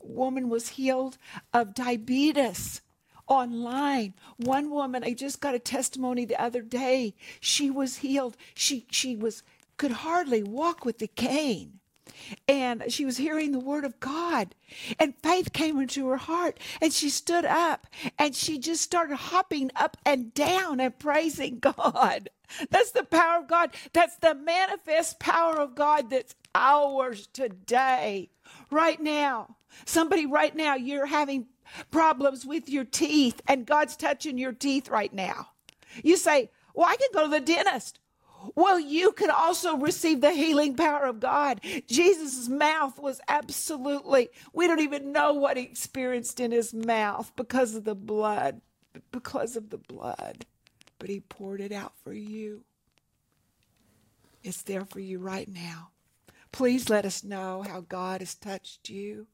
woman 0.03 0.49
was 0.49 0.69
healed 0.69 1.17
of 1.53 1.73
diabetes 1.73 2.81
online. 3.27 4.13
One 4.37 4.69
woman, 4.69 5.03
I 5.03 5.13
just 5.13 5.39
got 5.39 5.55
a 5.55 5.59
testimony 5.59 6.25
the 6.25 6.41
other 6.41 6.61
day. 6.61 7.15
She 7.39 7.69
was 7.69 7.97
healed. 7.97 8.35
She 8.53 8.85
she 8.91 9.15
was 9.15 9.43
could 9.77 9.91
hardly 9.91 10.43
walk 10.43 10.85
with 10.85 10.99
the 10.99 11.07
cane. 11.07 11.79
And 12.47 12.83
she 12.89 13.05
was 13.05 13.17
hearing 13.17 13.51
the 13.51 13.59
word 13.59 13.85
of 13.85 13.99
God, 13.99 14.55
and 14.99 15.15
faith 15.21 15.53
came 15.53 15.79
into 15.79 16.07
her 16.09 16.17
heart, 16.17 16.59
and 16.81 16.93
she 16.93 17.09
stood 17.09 17.45
up 17.45 17.87
and 18.17 18.35
she 18.35 18.59
just 18.59 18.81
started 18.81 19.15
hopping 19.15 19.71
up 19.75 19.97
and 20.05 20.33
down 20.33 20.79
and 20.79 20.97
praising 20.97 21.59
God. 21.59 22.29
That's 22.69 22.91
the 22.91 23.03
power 23.03 23.39
of 23.39 23.47
God. 23.47 23.71
That's 23.93 24.17
the 24.17 24.35
manifest 24.35 25.19
power 25.19 25.59
of 25.59 25.75
God 25.75 26.09
that's 26.09 26.35
ours 26.53 27.27
today, 27.27 28.29
right 28.69 28.99
now. 28.99 29.55
Somebody, 29.85 30.25
right 30.25 30.55
now, 30.55 30.75
you're 30.75 31.05
having 31.05 31.47
problems 31.91 32.45
with 32.45 32.69
your 32.69 32.83
teeth, 32.83 33.41
and 33.47 33.65
God's 33.65 33.95
touching 33.95 34.37
your 34.37 34.51
teeth 34.51 34.89
right 34.89 35.13
now. 35.13 35.49
You 36.03 36.17
say, 36.17 36.51
Well, 36.73 36.87
I 36.87 36.97
can 36.97 37.09
go 37.13 37.23
to 37.25 37.31
the 37.31 37.39
dentist. 37.39 37.99
Well, 38.55 38.79
you 38.79 39.11
can 39.11 39.29
also 39.29 39.77
receive 39.77 40.21
the 40.21 40.31
healing 40.31 40.75
power 40.75 41.05
of 41.05 41.19
God. 41.19 41.61
Jesus' 41.87 42.47
mouth 42.49 42.99
was 42.99 43.21
absolutely, 43.27 44.29
we 44.53 44.67
don't 44.67 44.79
even 44.79 45.11
know 45.11 45.33
what 45.33 45.57
he 45.57 45.63
experienced 45.63 46.39
in 46.39 46.51
his 46.51 46.73
mouth 46.73 47.31
because 47.35 47.75
of 47.75 47.83
the 47.83 47.95
blood, 47.95 48.61
because 49.11 49.55
of 49.55 49.69
the 49.69 49.77
blood. 49.77 50.45
But 50.99 51.09
he 51.09 51.19
poured 51.19 51.61
it 51.61 51.71
out 51.71 51.93
for 52.03 52.13
you. 52.13 52.63
It's 54.43 54.63
there 54.63 54.85
for 54.85 54.99
you 54.99 55.19
right 55.19 55.47
now. 55.47 55.89
Please 56.51 56.89
let 56.89 57.05
us 57.05 57.23
know 57.23 57.63
how 57.67 57.81
God 57.81 58.21
has 58.21 58.35
touched 58.35 58.89
you. 58.89 59.27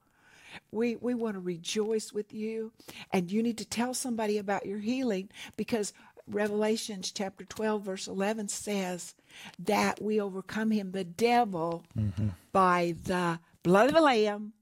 We, 0.71 0.95
we 0.95 1.13
want 1.13 1.35
to 1.35 1.39
rejoice 1.39 2.13
with 2.13 2.33
you, 2.33 2.71
and 3.11 3.31
you 3.31 3.43
need 3.43 3.57
to 3.57 3.65
tell 3.65 3.93
somebody 3.93 4.37
about 4.37 4.65
your 4.65 4.79
healing 4.79 5.29
because 5.55 5.93
Revelations 6.29 7.11
chapter 7.11 7.45
12, 7.45 7.83
verse 7.83 8.07
11 8.07 8.49
says 8.49 9.15
that 9.59 10.01
we 10.01 10.19
overcome 10.19 10.71
him, 10.71 10.91
the 10.91 11.03
devil, 11.03 11.83
mm-hmm. 11.97 12.29
by 12.51 12.95
the 13.03 13.39
blood 13.63 13.87
of 13.87 13.95
the 13.95 14.01
Lamb 14.01 14.53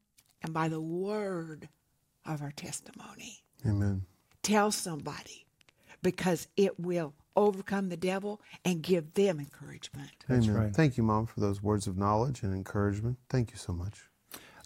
and 0.43 0.53
by 0.53 0.67
the 0.67 0.81
word 0.81 1.69
of 2.25 2.41
our 2.41 2.51
testimony. 2.51 3.43
Amen. 3.65 4.03
Tell 4.43 4.71
somebody 4.71 5.45
because 6.01 6.47
it 6.55 6.79
will 6.79 7.13
overcome 7.35 7.89
the 7.89 7.97
devil 7.97 8.39
and 8.63 8.81
give 8.81 9.13
them 9.13 9.39
encouragement. 9.39 10.11
That's 10.27 10.47
Amen. 10.47 10.61
right. 10.61 10.75
Thank 10.75 10.97
you, 10.97 11.03
Mom, 11.03 11.25
for 11.25 11.39
those 11.39 11.61
words 11.61 11.87
of 11.87 11.97
knowledge 11.97 12.43
and 12.43 12.53
encouragement. 12.53 13.17
Thank 13.29 13.51
you 13.51 13.57
so 13.57 13.73
much. 13.73 14.03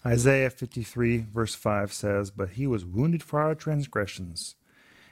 Isaiah 0.04 0.50
53, 0.50 1.26
verse 1.32 1.54
5 1.54 1.92
says, 1.92 2.30
But 2.30 2.50
he 2.50 2.66
was 2.66 2.84
wounded 2.84 3.22
for 3.22 3.40
our 3.40 3.54
transgressions, 3.54 4.56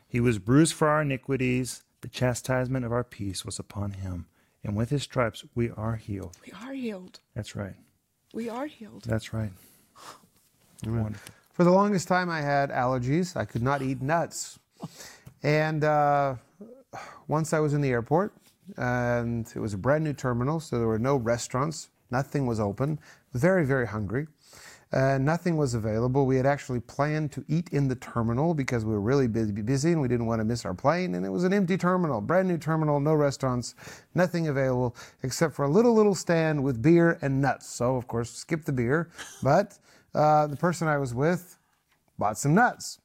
he 0.09 0.21
was 0.21 0.39
bruised 0.39 0.75
for 0.75 0.89
our 0.89 1.03
iniquities. 1.03 1.85
The 2.01 2.09
chastisement 2.09 2.85
of 2.85 2.93
our 2.93 3.05
peace 3.05 3.45
was 3.45 3.59
upon 3.59 3.93
him, 3.93 4.27
and 4.65 4.75
with 4.75 4.91
his 4.91 5.03
stripes 5.03 5.45
we 5.55 5.71
are 5.71 5.97
healed. 5.97 6.37
We 6.45 6.53
are 6.53 6.73
healed. 6.73 7.21
That's 7.35 7.55
right. 7.55 7.75
We 8.33 8.49
are 8.49 8.67
healed. 8.67 9.05
That's 9.05 9.33
right. 9.33 9.53
Wonderful. 10.87 11.35
For 11.53 11.65
the 11.65 11.71
longest 11.73 12.07
time, 12.07 12.31
I 12.31 12.41
had 12.41 12.71
allergies. 12.71 13.37
I 13.37 13.45
could 13.45 13.63
not 13.63 13.83
eat 13.83 14.01
nuts. 14.01 14.59
And 15.43 15.83
uh, 15.83 16.37
once 17.27 17.53
I 17.53 17.59
was 17.59 17.75
in 17.75 17.81
the 17.81 17.91
airport, 17.91 18.33
and 18.77 19.51
it 19.55 19.59
was 19.59 19.75
a 19.75 19.79
brand 19.79 20.05
new 20.05 20.13
terminal, 20.13 20.61
so 20.61 20.79
there 20.79 20.87
were 20.87 20.99
no 20.99 21.17
restaurants, 21.17 21.89
nothing 22.11 22.47
was 22.47 22.61
open. 22.61 23.01
Very, 23.33 23.67
very 23.67 23.87
hungry. 23.89 24.29
Uh, 24.91 25.19
nothing 25.19 25.57
was 25.57 25.75
available. 25.75 26.25
We 26.25 26.37
had 26.37 26.47
actually 26.47 26.81
planned 26.81 27.31
to 27.33 27.45
eat 27.47 27.69
in 27.71 27.89
the 27.89 27.97
terminal 27.97 28.55
because 28.55 28.85
we 28.85 28.93
were 28.93 29.01
really 29.01 29.27
busy, 29.27 29.53
busy 29.53 29.93
and 29.93 30.01
we 30.01 30.09
didn't 30.09 30.27
want 30.27 30.41
to 30.41 30.45
miss 30.45 30.65
our 30.65 30.73
plane. 30.73 31.15
And 31.15 31.27
it 31.27 31.29
was 31.29 31.45
an 31.45 31.53
empty 31.53 31.77
terminal, 31.77 32.21
brand 32.23 32.49
new 32.49 32.57
terminal, 32.57 32.99
no 32.99 33.15
restaurants, 33.15 33.75
nothing 34.15 34.49
available 34.49 34.97
except 35.23 35.55
for 35.55 35.67
a 35.67 35.69
little, 35.69 35.93
little 35.93 36.15
stand 36.15 36.63
with 36.63 36.81
beer 36.81 37.19
and 37.21 37.43
nuts. 37.43 37.69
So, 37.69 37.97
of 37.97 38.09
course, 38.09 38.31
skip 38.31 38.65
the 38.65 38.73
beer. 38.73 39.11
But 39.43 39.79
uh, 40.15 40.47
the 40.47 40.57
person 40.57 40.89
I 40.89 40.97
was 40.97 41.15
with 41.15 41.59
bought 42.19 42.39
some 42.39 42.55
nuts 42.55 42.99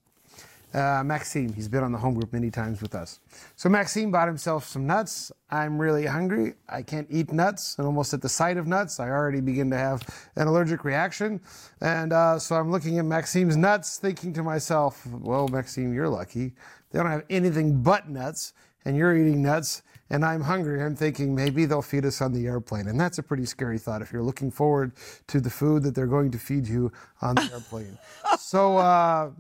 uh, 0.74 1.04
Maxime. 1.04 1.54
He's 1.54 1.68
been 1.68 1.84
on 1.84 1.92
the 1.92 1.98
home 1.98 2.14
group 2.16 2.34
many 2.34 2.50
times 2.50 2.82
with 2.82 2.96
us. 2.96 3.20
So 3.56 3.70
Maxime 3.70 4.12
bought 4.12 4.28
himself 4.28 4.66
some 4.66 4.88
nuts. 4.88 5.32
I'm 5.50 5.80
really 5.80 6.06
hungry. 6.06 6.56
I 6.68 6.82
can't 6.82 7.08
eat 7.10 7.32
nuts. 7.32 7.76
And 7.78 7.86
almost 7.86 8.14
at 8.14 8.22
the 8.22 8.30
sight 8.30 8.58
of 8.58 8.68
nuts, 8.68 9.00
I 9.00 9.10
already 9.10 9.42
begin 9.42 9.70
to 9.72 9.78
have 9.78 10.04
an 10.36 10.48
allergic 10.48 10.84
reaction. 10.84 11.42
And 11.82 12.14
uh, 12.14 12.40
so 12.40 12.56
I'm 12.56 12.72
looking 12.72 13.00
at 13.00 13.06
Maxime's 13.06 13.58
nuts, 13.58 13.98
thinking 13.98 14.34
to 14.34 14.44
myself, 14.44 15.06
well, 15.06 15.48
Maxime, 15.48 15.94
you're 15.94 16.10
lucky. 16.10 16.54
They 16.92 17.00
don't 17.00 17.10
have 17.10 17.26
anything 17.30 17.82
but 17.82 18.10
nuts, 18.10 18.54
and 18.86 18.96
you're 18.96 19.16
eating 19.16 19.42
nuts 19.42 19.84
and 20.10 20.24
I'm 20.24 20.42
hungry. 20.42 20.84
I'm 20.84 20.96
thinking 20.96 21.34
maybe 21.34 21.66
they'll 21.66 21.82
feed 21.82 22.06
us 22.06 22.22
on 22.22 22.34
the 22.34 22.46
airplane. 22.46 22.88
And 22.88 23.00
that's 23.00 23.18
a 23.18 23.24
pretty 23.24 23.46
scary 23.46 23.80
thought 23.80 24.04
if 24.04 24.14
you're 24.14 24.22
looking 24.22 24.52
forward 24.52 24.92
to 25.28 25.42
the 25.42 25.50
food 25.50 25.82
that 25.84 25.96
they're 25.96 26.06
going 26.06 26.30
to 26.32 26.38
feed 26.38 26.68
you 26.68 26.92
on 27.22 27.34
the 27.34 27.50
airplane. 27.54 27.98
so, 28.38 28.78
uh, 28.78 29.32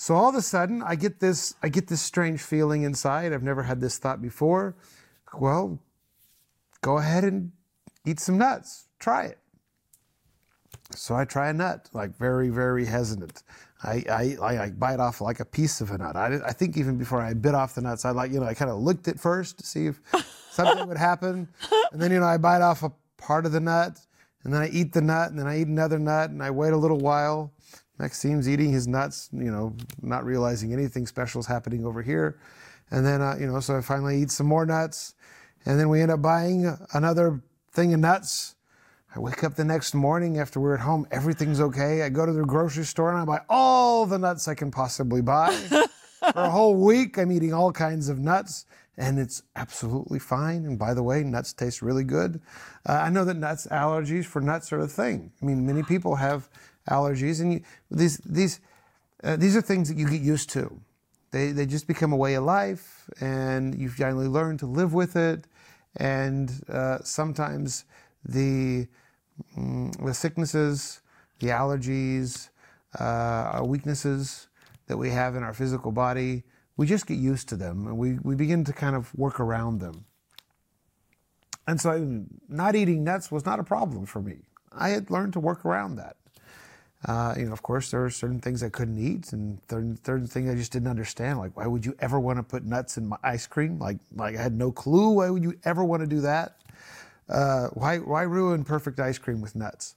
so 0.00 0.14
all 0.14 0.28
of 0.28 0.36
a 0.36 0.42
sudden, 0.42 0.80
I 0.80 0.94
get 0.94 1.18
this, 1.18 1.56
I 1.60 1.68
get 1.68 1.88
this 1.88 2.00
strange 2.00 2.40
feeling 2.40 2.84
inside. 2.84 3.32
I've 3.32 3.42
never 3.42 3.64
had 3.64 3.80
this 3.80 3.98
thought 3.98 4.22
before. 4.22 4.76
Well, 5.36 5.80
go 6.82 6.98
ahead 6.98 7.24
and 7.24 7.50
eat 8.06 8.20
some 8.20 8.38
nuts. 8.38 8.86
Try 9.00 9.24
it. 9.24 9.38
So 10.94 11.16
I 11.16 11.24
try 11.24 11.48
a 11.48 11.52
nut, 11.52 11.88
like 11.92 12.16
very, 12.16 12.48
very 12.48 12.86
hesitant. 12.86 13.42
I, 13.82 14.04
I, 14.40 14.56
I 14.62 14.70
bite 14.70 15.00
off 15.00 15.20
like 15.20 15.40
a 15.40 15.44
piece 15.44 15.80
of 15.80 15.90
a 15.90 15.98
nut. 15.98 16.14
I, 16.14 16.38
I 16.46 16.52
think 16.52 16.76
even 16.76 16.96
before 16.96 17.20
I 17.20 17.34
bit 17.34 17.56
off 17.56 17.74
the 17.74 17.80
nuts, 17.80 18.04
I 18.04 18.10
like, 18.12 18.30
you 18.30 18.38
know, 18.38 18.46
I 18.46 18.54
kind 18.54 18.70
of 18.70 18.78
looked 18.78 19.08
at 19.08 19.18
first 19.18 19.58
to 19.58 19.66
see 19.66 19.86
if 19.88 20.00
something 20.52 20.86
would 20.86 20.96
happen. 20.96 21.48
And 21.90 22.00
then, 22.00 22.12
you 22.12 22.20
know, 22.20 22.26
I 22.26 22.36
bite 22.36 22.62
off 22.62 22.84
a 22.84 22.92
part 23.16 23.46
of 23.46 23.50
the 23.50 23.60
nut 23.60 23.98
and 24.44 24.54
then 24.54 24.62
I 24.62 24.68
eat 24.68 24.92
the 24.92 25.02
nut 25.02 25.30
and 25.30 25.38
then 25.40 25.48
I 25.48 25.58
eat 25.58 25.66
another 25.66 25.98
nut 25.98 26.30
and 26.30 26.40
I 26.40 26.52
wait 26.52 26.72
a 26.72 26.76
little 26.76 26.98
while 26.98 27.52
Maxime's 27.98 28.48
eating 28.48 28.72
his 28.72 28.86
nuts, 28.86 29.28
you 29.32 29.50
know, 29.50 29.74
not 30.02 30.24
realizing 30.24 30.72
anything 30.72 31.06
special 31.06 31.40
is 31.40 31.46
happening 31.46 31.84
over 31.84 32.02
here. 32.02 32.38
And 32.90 33.04
then, 33.04 33.20
uh, 33.20 33.36
you 33.38 33.46
know, 33.46 33.60
so 33.60 33.76
I 33.76 33.80
finally 33.80 34.22
eat 34.22 34.30
some 34.30 34.46
more 34.46 34.64
nuts. 34.64 35.14
And 35.66 35.78
then 35.78 35.88
we 35.88 36.00
end 36.00 36.10
up 36.10 36.22
buying 36.22 36.76
another 36.92 37.42
thing 37.72 37.92
of 37.92 38.00
nuts. 38.00 38.54
I 39.14 39.20
wake 39.20 39.42
up 39.42 39.54
the 39.54 39.64
next 39.64 39.94
morning 39.94 40.38
after 40.38 40.60
we're 40.60 40.74
at 40.74 40.80
home, 40.80 41.06
everything's 41.10 41.60
okay. 41.60 42.02
I 42.02 42.08
go 42.08 42.24
to 42.24 42.32
the 42.32 42.44
grocery 42.44 42.84
store 42.84 43.10
and 43.10 43.18
I 43.18 43.24
buy 43.24 43.40
all 43.48 44.06
the 44.06 44.18
nuts 44.18 44.48
I 44.48 44.54
can 44.54 44.70
possibly 44.70 45.22
buy. 45.22 45.52
For 46.32 46.32
a 46.34 46.50
whole 46.50 46.74
week, 46.74 47.18
I'm 47.18 47.32
eating 47.32 47.54
all 47.54 47.72
kinds 47.72 48.08
of 48.08 48.18
nuts 48.18 48.66
and 48.98 49.18
it's 49.18 49.42
absolutely 49.56 50.18
fine. 50.18 50.66
And 50.66 50.78
by 50.78 50.92
the 50.92 51.02
way, 51.02 51.22
nuts 51.22 51.52
taste 51.52 51.80
really 51.80 52.04
good. 52.04 52.40
Uh, 52.86 52.92
I 52.92 53.10
know 53.10 53.24
that 53.24 53.34
nuts 53.34 53.66
allergies 53.68 54.24
for 54.26 54.40
nuts 54.40 54.72
are 54.72 54.80
a 54.80 54.88
thing. 54.88 55.30
I 55.40 55.46
mean, 55.46 55.64
many 55.64 55.84
people 55.84 56.16
have 56.16 56.48
allergies, 56.90 57.40
and 57.40 57.52
you, 57.54 57.60
these 57.90 58.18
these 58.18 58.60
uh, 59.22 59.36
these 59.36 59.56
are 59.56 59.60
things 59.60 59.88
that 59.88 59.96
you 59.96 60.08
get 60.08 60.20
used 60.20 60.50
to. 60.50 60.80
They 61.30 61.52
they 61.52 61.66
just 61.66 61.86
become 61.86 62.12
a 62.12 62.16
way 62.16 62.34
of 62.34 62.44
life, 62.44 63.08
and 63.20 63.78
you 63.78 63.88
finally 63.88 64.28
learn 64.28 64.58
to 64.58 64.66
live 64.66 64.94
with 64.94 65.16
it. 65.16 65.46
And 65.96 66.50
uh, 66.68 66.98
sometimes 67.02 67.84
the 68.24 68.86
mm, 69.56 70.04
the 70.04 70.14
sicknesses, 70.14 71.00
the 71.40 71.48
allergies, 71.48 72.48
uh, 72.98 73.04
our 73.52 73.66
weaknesses 73.66 74.48
that 74.86 74.96
we 74.96 75.10
have 75.10 75.36
in 75.36 75.42
our 75.42 75.52
physical 75.52 75.92
body, 75.92 76.44
we 76.76 76.86
just 76.86 77.06
get 77.06 77.18
used 77.18 77.48
to 77.50 77.56
them, 77.56 77.86
and 77.86 77.98
we 77.98 78.18
we 78.22 78.34
begin 78.34 78.64
to 78.64 78.72
kind 78.72 78.96
of 78.96 79.14
work 79.14 79.40
around 79.40 79.80
them. 79.80 80.04
And 81.66 81.78
so, 81.78 82.24
not 82.48 82.74
eating 82.74 83.04
nuts 83.04 83.30
was 83.30 83.44
not 83.44 83.60
a 83.60 83.64
problem 83.64 84.06
for 84.06 84.22
me. 84.22 84.38
I 84.72 84.88
had 84.88 85.10
learned 85.10 85.34
to 85.34 85.40
work 85.40 85.66
around 85.66 85.96
that. 85.96 86.16
Uh, 87.04 87.34
you 87.38 87.46
know, 87.46 87.52
of 87.52 87.62
course, 87.62 87.90
there 87.90 88.04
are 88.04 88.10
certain 88.10 88.40
things 88.40 88.62
I 88.62 88.68
couldn't 88.70 88.98
eat, 88.98 89.32
and 89.32 89.58
certain, 89.70 89.98
certain 90.04 90.26
things 90.26 90.50
I 90.50 90.54
just 90.56 90.72
didn't 90.72 90.88
understand. 90.88 91.38
Like, 91.38 91.56
why 91.56 91.66
would 91.66 91.86
you 91.86 91.94
ever 92.00 92.18
want 92.18 92.38
to 92.38 92.42
put 92.42 92.64
nuts 92.64 92.98
in 92.98 93.06
my 93.06 93.16
ice 93.22 93.46
cream? 93.46 93.78
Like, 93.78 93.98
like 94.14 94.36
I 94.36 94.42
had 94.42 94.52
no 94.52 94.72
clue. 94.72 95.10
Why 95.10 95.30
would 95.30 95.44
you 95.44 95.58
ever 95.64 95.84
want 95.84 96.02
to 96.02 96.08
do 96.08 96.20
that? 96.22 96.56
Uh, 97.28 97.68
why, 97.68 97.98
why 97.98 98.22
ruin 98.22 98.64
perfect 98.64 98.98
ice 98.98 99.18
cream 99.18 99.40
with 99.40 99.54
nuts? 99.54 99.94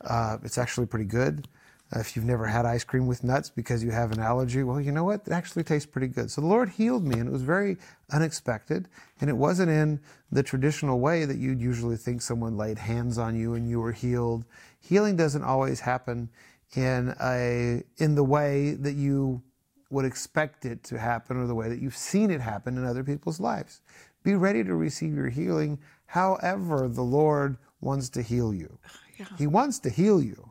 Uh, 0.00 0.38
it's 0.44 0.58
actually 0.58 0.86
pretty 0.86 1.06
good. 1.06 1.48
Uh, 1.94 2.00
if 2.00 2.16
you've 2.16 2.24
never 2.24 2.46
had 2.46 2.66
ice 2.66 2.82
cream 2.82 3.06
with 3.06 3.22
nuts 3.22 3.50
because 3.50 3.84
you 3.84 3.90
have 3.90 4.10
an 4.10 4.18
allergy, 4.18 4.62
well, 4.62 4.80
you 4.80 4.90
know 4.90 5.04
what? 5.04 5.22
It 5.26 5.32
actually 5.32 5.62
tastes 5.62 5.86
pretty 5.86 6.08
good. 6.08 6.30
So 6.30 6.40
the 6.40 6.46
Lord 6.46 6.70
healed 6.70 7.04
me, 7.04 7.20
and 7.20 7.28
it 7.28 7.32
was 7.32 7.42
very 7.42 7.76
unexpected. 8.10 8.88
And 9.20 9.30
it 9.30 9.36
wasn't 9.36 9.70
in 9.70 10.00
the 10.32 10.42
traditional 10.42 10.98
way 10.98 11.24
that 11.24 11.36
you'd 11.36 11.60
usually 11.60 11.96
think 11.96 12.22
someone 12.22 12.56
laid 12.56 12.78
hands 12.78 13.18
on 13.18 13.36
you 13.36 13.54
and 13.54 13.68
you 13.68 13.80
were 13.80 13.92
healed. 13.92 14.44
Healing 14.80 15.16
doesn't 15.16 15.44
always 15.44 15.80
happen 15.80 16.30
in 16.74 17.14
a 17.20 17.82
in 17.98 18.14
the 18.16 18.24
way 18.24 18.72
that 18.74 18.94
you 18.94 19.42
would 19.90 20.04
expect 20.04 20.64
it 20.64 20.82
to 20.82 20.98
happen 20.98 21.36
or 21.36 21.46
the 21.46 21.54
way 21.54 21.68
that 21.68 21.80
you've 21.80 21.96
seen 21.96 22.30
it 22.30 22.40
happen 22.40 22.76
in 22.76 22.84
other 22.84 23.04
people's 23.04 23.38
lives. 23.38 23.80
Be 24.24 24.34
ready 24.34 24.64
to 24.64 24.74
receive 24.74 25.14
your 25.14 25.28
healing 25.28 25.78
however 26.06 26.88
the 26.88 27.02
Lord 27.02 27.56
wants 27.80 28.08
to 28.10 28.22
heal 28.22 28.52
you. 28.52 28.78
Yeah. 29.18 29.26
He 29.38 29.46
wants 29.46 29.78
to 29.80 29.90
heal 29.90 30.20
you. 30.20 30.50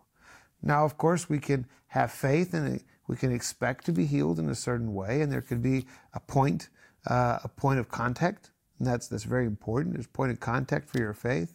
Now, 0.63 0.85
of 0.85 0.97
course, 0.97 1.29
we 1.29 1.39
can 1.39 1.67
have 1.87 2.11
faith 2.11 2.53
and 2.53 2.81
we 3.07 3.17
can 3.17 3.33
expect 3.33 3.85
to 3.85 3.91
be 3.91 4.05
healed 4.05 4.39
in 4.39 4.49
a 4.49 4.55
certain 4.55 4.93
way, 4.93 5.21
and 5.21 5.31
there 5.31 5.41
could 5.41 5.61
be 5.61 5.85
a 6.13 6.19
point, 6.19 6.69
uh, 7.05 7.39
a 7.43 7.49
point 7.49 7.79
of 7.79 7.89
contact, 7.89 8.51
and 8.79 8.87
that's 8.87 9.07
that's 9.07 9.25
very 9.25 9.45
important. 9.45 9.93
There's 9.93 10.05
a 10.05 10.09
point 10.09 10.31
of 10.31 10.39
contact 10.39 10.89
for 10.89 10.99
your 10.99 11.13
faith, 11.13 11.53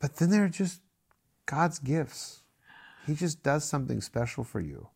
but 0.00 0.16
then 0.16 0.30
there 0.30 0.44
are 0.44 0.48
just 0.48 0.80
God's 1.44 1.78
gifts. 1.78 2.42
He 3.06 3.14
just 3.14 3.42
does 3.42 3.64
something 3.64 4.00
special 4.00 4.44
for 4.44 4.60
you, 4.60 4.88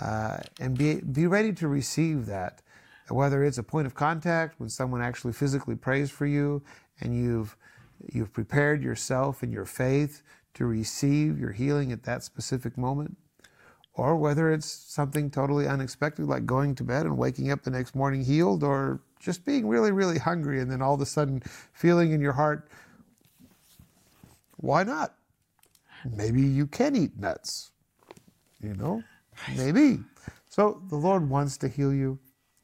uh, 0.00 0.38
and 0.60 0.76
be 0.76 0.96
be 0.96 1.26
ready 1.26 1.52
to 1.54 1.66
receive 1.66 2.26
that. 2.26 2.62
Whether 3.08 3.42
it's 3.42 3.56
a 3.56 3.62
point 3.62 3.86
of 3.86 3.94
contact 3.94 4.60
when 4.60 4.68
someone 4.68 5.00
actually 5.00 5.32
physically 5.32 5.76
prays 5.76 6.10
for 6.10 6.26
you, 6.26 6.62
and 7.00 7.16
you've 7.16 7.56
you've 8.12 8.34
prepared 8.34 8.82
yourself 8.82 9.42
in 9.42 9.50
your 9.50 9.64
faith 9.64 10.22
to 10.54 10.66
receive 10.66 11.38
your 11.38 11.52
healing 11.52 11.92
at 11.92 12.02
that 12.04 12.22
specific 12.22 12.76
moment, 12.76 13.16
or 13.94 14.16
whether 14.16 14.52
it's 14.52 14.70
something 14.70 15.30
totally 15.30 15.66
unexpected, 15.66 16.26
like 16.26 16.46
going 16.46 16.74
to 16.74 16.84
bed 16.84 17.06
and 17.06 17.16
waking 17.16 17.50
up 17.50 17.62
the 17.62 17.70
next 17.70 17.94
morning 17.94 18.24
healed, 18.24 18.62
or 18.62 19.00
just 19.20 19.44
being 19.44 19.66
really, 19.66 19.92
really 19.92 20.18
hungry 20.18 20.60
and 20.60 20.70
then 20.70 20.82
all 20.82 20.94
of 20.94 21.00
a 21.00 21.06
sudden 21.06 21.42
feeling 21.72 22.12
in 22.12 22.20
your 22.20 22.32
heart, 22.32 22.68
why 24.56 24.82
not? 24.82 25.14
Maybe 26.08 26.42
you 26.42 26.66
can 26.66 26.96
eat 26.96 27.18
nuts. 27.18 27.70
You 28.60 28.74
know, 28.74 29.04
maybe. 29.56 30.00
So 30.48 30.82
the 30.88 30.96
Lord 30.96 31.30
wants 31.30 31.56
to 31.58 31.68
heal 31.68 31.92
you. 31.94 32.18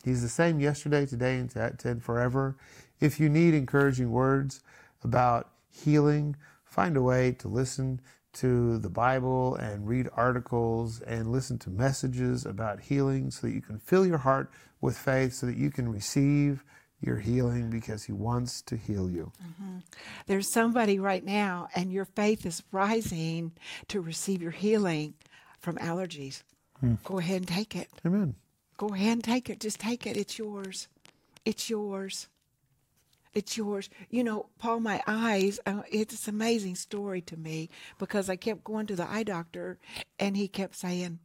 He's 0.04 0.22
the 0.22 0.28
same 0.28 0.58
yesterday, 0.58 1.06
today, 1.06 1.38
and 1.38 2.02
forever. 2.02 2.56
If 3.00 3.20
you 3.20 3.28
need 3.28 3.54
encouraging 3.54 4.10
words 4.10 4.62
about 5.02 5.50
healing, 5.70 6.36
find 6.74 6.96
a 6.96 7.02
way 7.02 7.30
to 7.30 7.46
listen 7.46 8.00
to 8.32 8.78
the 8.78 8.90
Bible 8.90 9.54
and 9.54 9.86
read 9.86 10.08
articles 10.14 11.00
and 11.02 11.30
listen 11.30 11.56
to 11.60 11.70
messages 11.70 12.44
about 12.44 12.80
healing 12.80 13.30
so 13.30 13.46
that 13.46 13.52
you 13.52 13.62
can 13.62 13.78
fill 13.78 14.04
your 14.04 14.18
heart 14.18 14.50
with 14.80 14.98
faith 14.98 15.32
so 15.32 15.46
that 15.46 15.56
you 15.56 15.70
can 15.70 15.88
receive 15.88 16.64
your 17.00 17.18
healing 17.18 17.70
because 17.70 18.02
He 18.02 18.12
wants 18.12 18.60
to 18.62 18.76
heal 18.76 19.08
you. 19.08 19.30
Mm-hmm. 19.40 19.78
There's 20.26 20.48
somebody 20.48 20.98
right 20.98 21.24
now, 21.24 21.68
and 21.76 21.92
your 21.92 22.06
faith 22.06 22.44
is 22.44 22.64
rising 22.72 23.52
to 23.88 24.00
receive 24.00 24.42
your 24.42 24.50
healing 24.50 25.14
from 25.60 25.76
allergies. 25.76 26.42
Hmm. 26.80 26.94
Go 27.04 27.18
ahead 27.18 27.36
and 27.36 27.48
take 27.48 27.76
it. 27.76 27.88
Amen. 28.04 28.34
Go 28.78 28.88
ahead 28.88 29.12
and 29.12 29.24
take 29.24 29.48
it. 29.48 29.60
Just 29.60 29.78
take 29.78 30.06
it. 30.06 30.16
It's 30.16 30.38
yours. 30.38 30.88
It's 31.44 31.70
yours. 31.70 32.26
It's 33.34 33.56
yours. 33.56 33.90
You 34.10 34.24
know, 34.24 34.46
Paul, 34.58 34.80
my 34.80 35.02
eyes, 35.06 35.58
uh, 35.66 35.82
it's 35.90 36.28
an 36.28 36.34
amazing 36.34 36.76
story 36.76 37.20
to 37.22 37.36
me 37.36 37.68
because 37.98 38.30
I 38.30 38.36
kept 38.36 38.64
going 38.64 38.86
to 38.86 38.96
the 38.96 39.10
eye 39.10 39.24
doctor 39.24 39.78
and 40.18 40.36
he 40.36 40.46
kept 40.46 40.76
saying, 40.76 41.18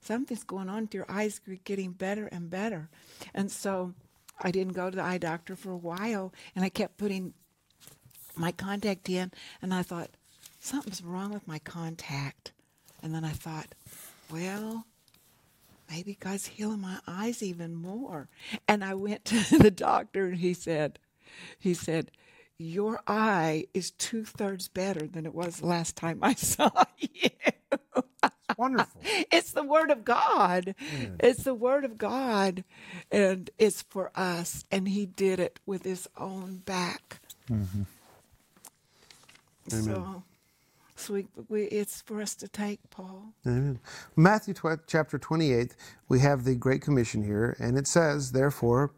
something's 0.00 0.44
going 0.44 0.68
on 0.68 0.82
with 0.82 0.94
your 0.94 1.06
eyes 1.10 1.40
are 1.48 1.54
getting 1.64 1.92
better 1.92 2.26
and 2.26 2.50
better. 2.50 2.88
And 3.34 3.50
so 3.50 3.94
I 4.40 4.50
didn't 4.50 4.72
go 4.72 4.90
to 4.90 4.96
the 4.96 5.02
eye 5.02 5.18
doctor 5.18 5.54
for 5.54 5.70
a 5.70 5.76
while 5.76 6.32
and 6.56 6.64
I 6.64 6.68
kept 6.68 6.96
putting 6.96 7.34
my 8.34 8.52
contact 8.52 9.08
in 9.08 9.30
and 9.60 9.74
I 9.74 9.82
thought, 9.82 10.10
something's 10.58 11.02
wrong 11.02 11.32
with 11.32 11.46
my 11.46 11.58
contact. 11.58 12.52
And 13.02 13.14
then 13.14 13.24
I 13.24 13.30
thought, 13.32 13.74
well, 14.30 14.86
maybe 15.90 16.16
God's 16.18 16.46
healing 16.46 16.80
my 16.80 16.98
eyes 17.06 17.42
even 17.42 17.74
more. 17.74 18.28
And 18.66 18.84
I 18.84 18.94
went 18.94 19.24
to 19.26 19.58
the 19.58 19.70
doctor 19.70 20.26
and 20.26 20.38
he 20.38 20.54
said, 20.54 20.98
he 21.58 21.74
said, 21.74 22.10
Your 22.58 23.00
eye 23.06 23.66
is 23.74 23.90
two 23.92 24.24
thirds 24.24 24.68
better 24.68 25.06
than 25.06 25.26
it 25.26 25.34
was 25.34 25.62
last 25.62 25.96
time 25.96 26.18
I 26.22 26.34
saw 26.36 26.70
you. 26.98 27.30
Wonderful. 28.56 29.00
It's 29.32 29.52
the 29.52 29.62
word 29.62 29.90
of 29.90 30.04
God. 30.04 30.74
It's 31.18 31.42
the 31.44 31.54
word 31.54 31.84
of 31.84 31.96
God. 31.96 32.64
And 33.10 33.50
it's 33.58 33.82
for 33.82 34.10
us. 34.14 34.64
And 34.70 34.88
he 34.88 35.06
did 35.06 35.40
it 35.40 35.58
with 35.64 35.84
his 35.84 36.06
own 36.18 36.58
back. 36.58 37.20
Mm-hmm. 37.50 37.82
So 39.68 40.22
so 41.02 41.14
we, 41.14 41.26
we, 41.48 41.64
it's 41.64 42.00
for 42.02 42.22
us 42.22 42.34
to 42.36 42.48
take, 42.48 42.78
Paul. 42.90 43.34
Amen. 43.44 43.80
Matthew 44.14 44.54
tw- 44.54 44.86
chapter 44.86 45.18
28, 45.18 45.74
we 46.08 46.20
have 46.20 46.44
the 46.44 46.54
Great 46.54 46.80
Commission 46.80 47.24
here, 47.24 47.56
and 47.58 47.76
it 47.76 47.88
says, 47.88 48.30
Therefore, 48.30 48.92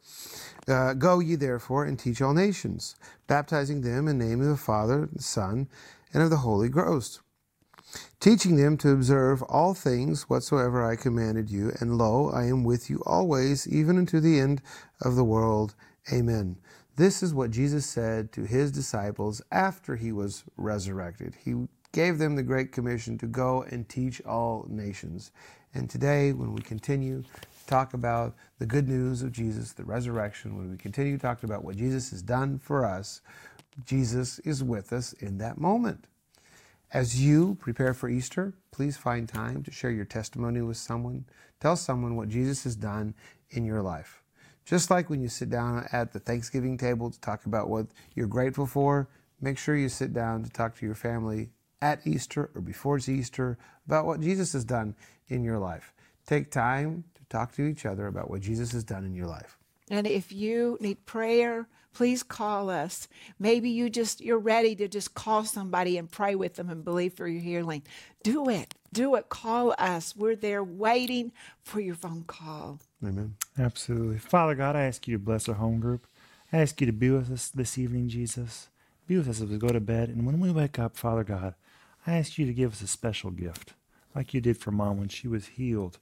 uh, 0.69 0.93
go 0.95 1.21
ye 1.21 1.35
therefore 1.35 1.85
and 1.85 1.99
teach 1.99 2.21
all 2.21 2.35
nations, 2.35 2.95
baptizing 3.27 3.81
them 3.81 4.07
in 4.07 4.19
the 4.19 4.27
name 4.27 4.40
of 4.43 4.49
the 4.49 4.57
Father, 4.57 5.09
the 5.12 5.23
Son, 5.23 5.69
and 6.12 6.23
of 6.23 6.29
the 6.29 6.38
Holy 6.38 6.69
Ghost, 6.69 7.21
teaching 8.21 8.57
them 8.57 8.77
to 8.79 8.90
observe 8.93 9.43
all 9.45 9.73
things 9.73 10.29
whatsoever 10.29 10.85
I 10.85 10.97
commanded 10.97 11.51
you, 11.51 11.73
and 11.81 11.97
lo, 11.97 12.31
I 12.31 12.45
am 12.45 12.64
with 12.64 12.90
you 12.90 13.03
always, 13.07 13.67
even 13.67 13.97
unto 13.97 14.21
the 14.21 14.38
end 14.38 14.61
of 15.01 15.17
the 15.17 15.25
world. 15.25 15.75
Amen. 16.12 16.57
This 16.97 17.23
is 17.23 17.35
what 17.35 17.51
Jesus 17.51 17.87
said 17.87 18.31
to 18.33 18.45
his 18.45 18.71
disciples 18.71 19.43
after 19.51 19.97
he 19.97 20.12
was 20.12 20.45
resurrected. 20.57 21.35
He 21.45 21.67
gave 21.94 22.18
them 22.18 22.35
the 22.35 22.42
Great 22.42 22.72
Commission 22.72 23.16
to 23.16 23.26
go 23.26 23.62
and 23.70 23.88
teach 23.88 24.20
all 24.26 24.66
nations. 24.68 25.30
And 25.74 25.88
today, 25.88 26.33
when 26.33 26.52
we 26.52 26.61
continue 26.61 27.22
to 27.22 27.66
talk 27.68 27.94
about 27.94 28.35
the 28.59 28.66
good 28.66 28.88
news 28.88 29.22
of 29.22 29.30
Jesus, 29.30 29.72
the 29.72 29.85
resurrection, 29.85 30.59
when 30.59 30.72
we 30.72 30.76
continue 30.76 31.16
to 31.16 31.22
talk 31.22 31.44
about 31.44 31.64
what 31.64 31.76
Jesus 31.76 32.11
has 32.11 32.20
done 32.20 32.59
for 32.59 32.85
us, 32.85 33.20
Jesus 33.87 34.40
is 34.40 34.62
with 34.62 34.92
us 34.92 35.12
in 35.14 35.38
that 35.38 35.57
moment. 35.57 36.07
As 36.92 37.22
you 37.22 37.57
prepare 37.61 37.94
for 37.94 38.09
Easter, 38.09 38.54
please 38.72 38.96
find 38.96 39.28
time 39.28 39.62
to 39.62 39.70
share 39.70 39.92
your 39.92 40.04
testimony 40.04 40.62
with 40.62 40.76
someone. 40.76 41.26
Tell 41.61 41.76
someone 41.76 42.16
what 42.16 42.28
Jesus 42.28 42.64
has 42.64 42.74
done 42.74 43.14
in 43.50 43.64
your 43.64 43.83
life. 43.83 44.24
Just 44.64 44.90
like 44.90 45.09
when 45.09 45.20
you 45.22 45.28
sit 45.28 45.48
down 45.48 45.87
at 45.92 46.12
the 46.12 46.18
Thanksgiving 46.18 46.76
table 46.76 47.11
to 47.11 47.20
talk 47.20 47.46
about 47.46 47.68
what 47.68 47.87
you're 48.16 48.26
grateful 48.26 48.66
for, 48.66 49.09
make 49.40 49.59
sure 49.59 49.76
you 49.76 49.88
sit 49.88 50.12
down 50.12 50.42
to 50.42 50.50
talk 50.50 50.76
to 50.78 50.87
your 50.87 50.96
family 50.96 51.50
at 51.83 52.07
Easter 52.07 52.51
or 52.55 52.61
before 52.61 52.97
it's 52.97 53.09
Easter 53.09 53.59
about 53.87 54.07
what 54.07 54.21
Jesus 54.21 54.53
has 54.53 54.65
done 54.65 54.95
in 55.29 55.43
your 55.43 55.59
life. 55.59 55.93
Take 56.27 56.51
time 56.51 57.05
to 57.15 57.25
talk 57.29 57.53
to 57.55 57.63
each 57.63 57.85
other 57.85 58.07
about 58.07 58.31
what 58.31 58.41
Jesus 58.41 58.73
has 58.73 58.85
done 58.85 59.05
in 59.05 59.15
your 59.15 59.27
life. 59.27 59.59
And 59.91 60.07
if 60.07 60.33
you 60.33 60.79
need 60.81 61.05
prayer, 61.05 61.69
please 61.93 62.23
call 62.23 62.71
us. 62.71 63.09
Maybe 63.39 63.71
you 63.71 63.91
just 63.91 64.21
you're 64.21 64.39
ready 64.39 64.75
to 64.77 64.89
just 64.89 65.15
call 65.15 65.45
somebody 65.45 65.99
and 65.99 66.11
pray 66.11 66.35
with 66.35 66.55
them 66.55 66.71
and 66.71 66.85
believe 66.85 67.15
for 67.15 67.29
your 67.29 67.43
healing. 67.43 67.83
Do 68.23 68.49
it. 68.49 68.75
Do 68.93 69.15
it. 69.17 69.29
Call 69.29 69.75
us. 69.79 70.17
We're 70.17 70.37
there 70.37 70.65
waiting 70.65 71.33
for 71.63 71.81
your 71.81 71.95
phone 71.95 72.25
call. 72.27 72.81
Amen. 73.03 73.37
Absolutely. 73.59 74.19
Father 74.19 74.55
God, 74.55 74.77
I 74.77 74.83
ask 74.83 75.07
you 75.07 75.17
to 75.17 75.23
bless 75.23 75.49
our 75.49 75.57
home 75.57 75.81
group. 75.81 76.07
I 76.53 76.59
ask 76.59 76.81
you 76.81 76.87
to 76.87 76.93
be 76.93 77.11
with 77.11 77.31
us 77.31 77.49
this 77.49 77.77
evening, 77.77 78.09
Jesus. 78.09 78.69
Be 79.07 79.17
with 79.19 79.29
us 79.29 79.41
as 79.41 79.49
we 79.49 79.59
go 79.59 79.69
to 79.69 79.81
bed. 79.81 80.09
And 80.09 80.25
when 80.25 80.41
we 80.41 80.51
wake 80.51 80.79
up, 80.79 80.97
Father 80.97 81.25
God, 81.25 81.55
I 82.07 82.19
ask 82.19 82.38
you 82.38 82.47
to 82.47 82.53
give 82.53 82.73
us 82.73 82.83
a 82.83 82.87
special 82.87 83.31
gift, 83.31 83.75
like 84.14 84.35
you 84.35 84.40
did 84.40 84.59
for 84.59 84.71
mom 84.71 84.99
when 84.99 85.09
she 85.09 85.27
was 85.27 85.47
healed, 85.47 85.99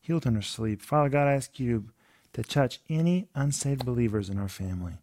healed 0.00 0.26
in 0.26 0.34
her 0.34 0.42
sleep. 0.42 0.80
Father 0.80 1.10
God, 1.10 1.28
I 1.28 1.32
ask 1.32 1.60
you 1.60 1.90
to 2.32 2.42
touch 2.42 2.80
any 2.88 3.28
unsaved 3.34 3.84
believers 3.84 4.30
in 4.30 4.38
our 4.38 4.48
family. 4.48 4.94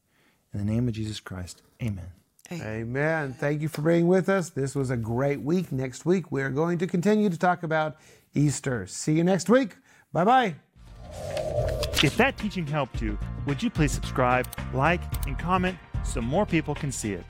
In 0.53 0.59
the 0.59 0.65
name 0.65 0.87
of 0.87 0.95
Jesus 0.95 1.19
Christ, 1.19 1.61
amen. 1.81 2.11
Amen. 2.51 3.33
Thank 3.33 3.61
you 3.61 3.69
for 3.69 3.81
being 3.81 4.07
with 4.07 4.27
us. 4.27 4.49
This 4.49 4.75
was 4.75 4.89
a 4.89 4.97
great 4.97 5.41
week. 5.41 5.71
Next 5.71 6.05
week, 6.05 6.31
we 6.31 6.41
are 6.41 6.49
going 6.49 6.77
to 6.79 6.87
continue 6.87 7.29
to 7.29 7.37
talk 7.37 7.63
about 7.63 7.95
Easter. 8.33 8.85
See 8.87 9.13
you 9.13 9.23
next 9.23 9.49
week. 9.49 9.77
Bye 10.11 10.25
bye. 10.25 10.55
If 12.03 12.17
that 12.17 12.37
teaching 12.37 12.67
helped 12.67 13.01
you, 13.01 13.17
would 13.45 13.61
you 13.61 13.69
please 13.69 13.91
subscribe, 13.91 14.47
like, 14.73 15.01
and 15.27 15.37
comment 15.37 15.77
so 16.03 16.19
more 16.19 16.45
people 16.45 16.75
can 16.75 16.91
see 16.91 17.13
it? 17.13 17.23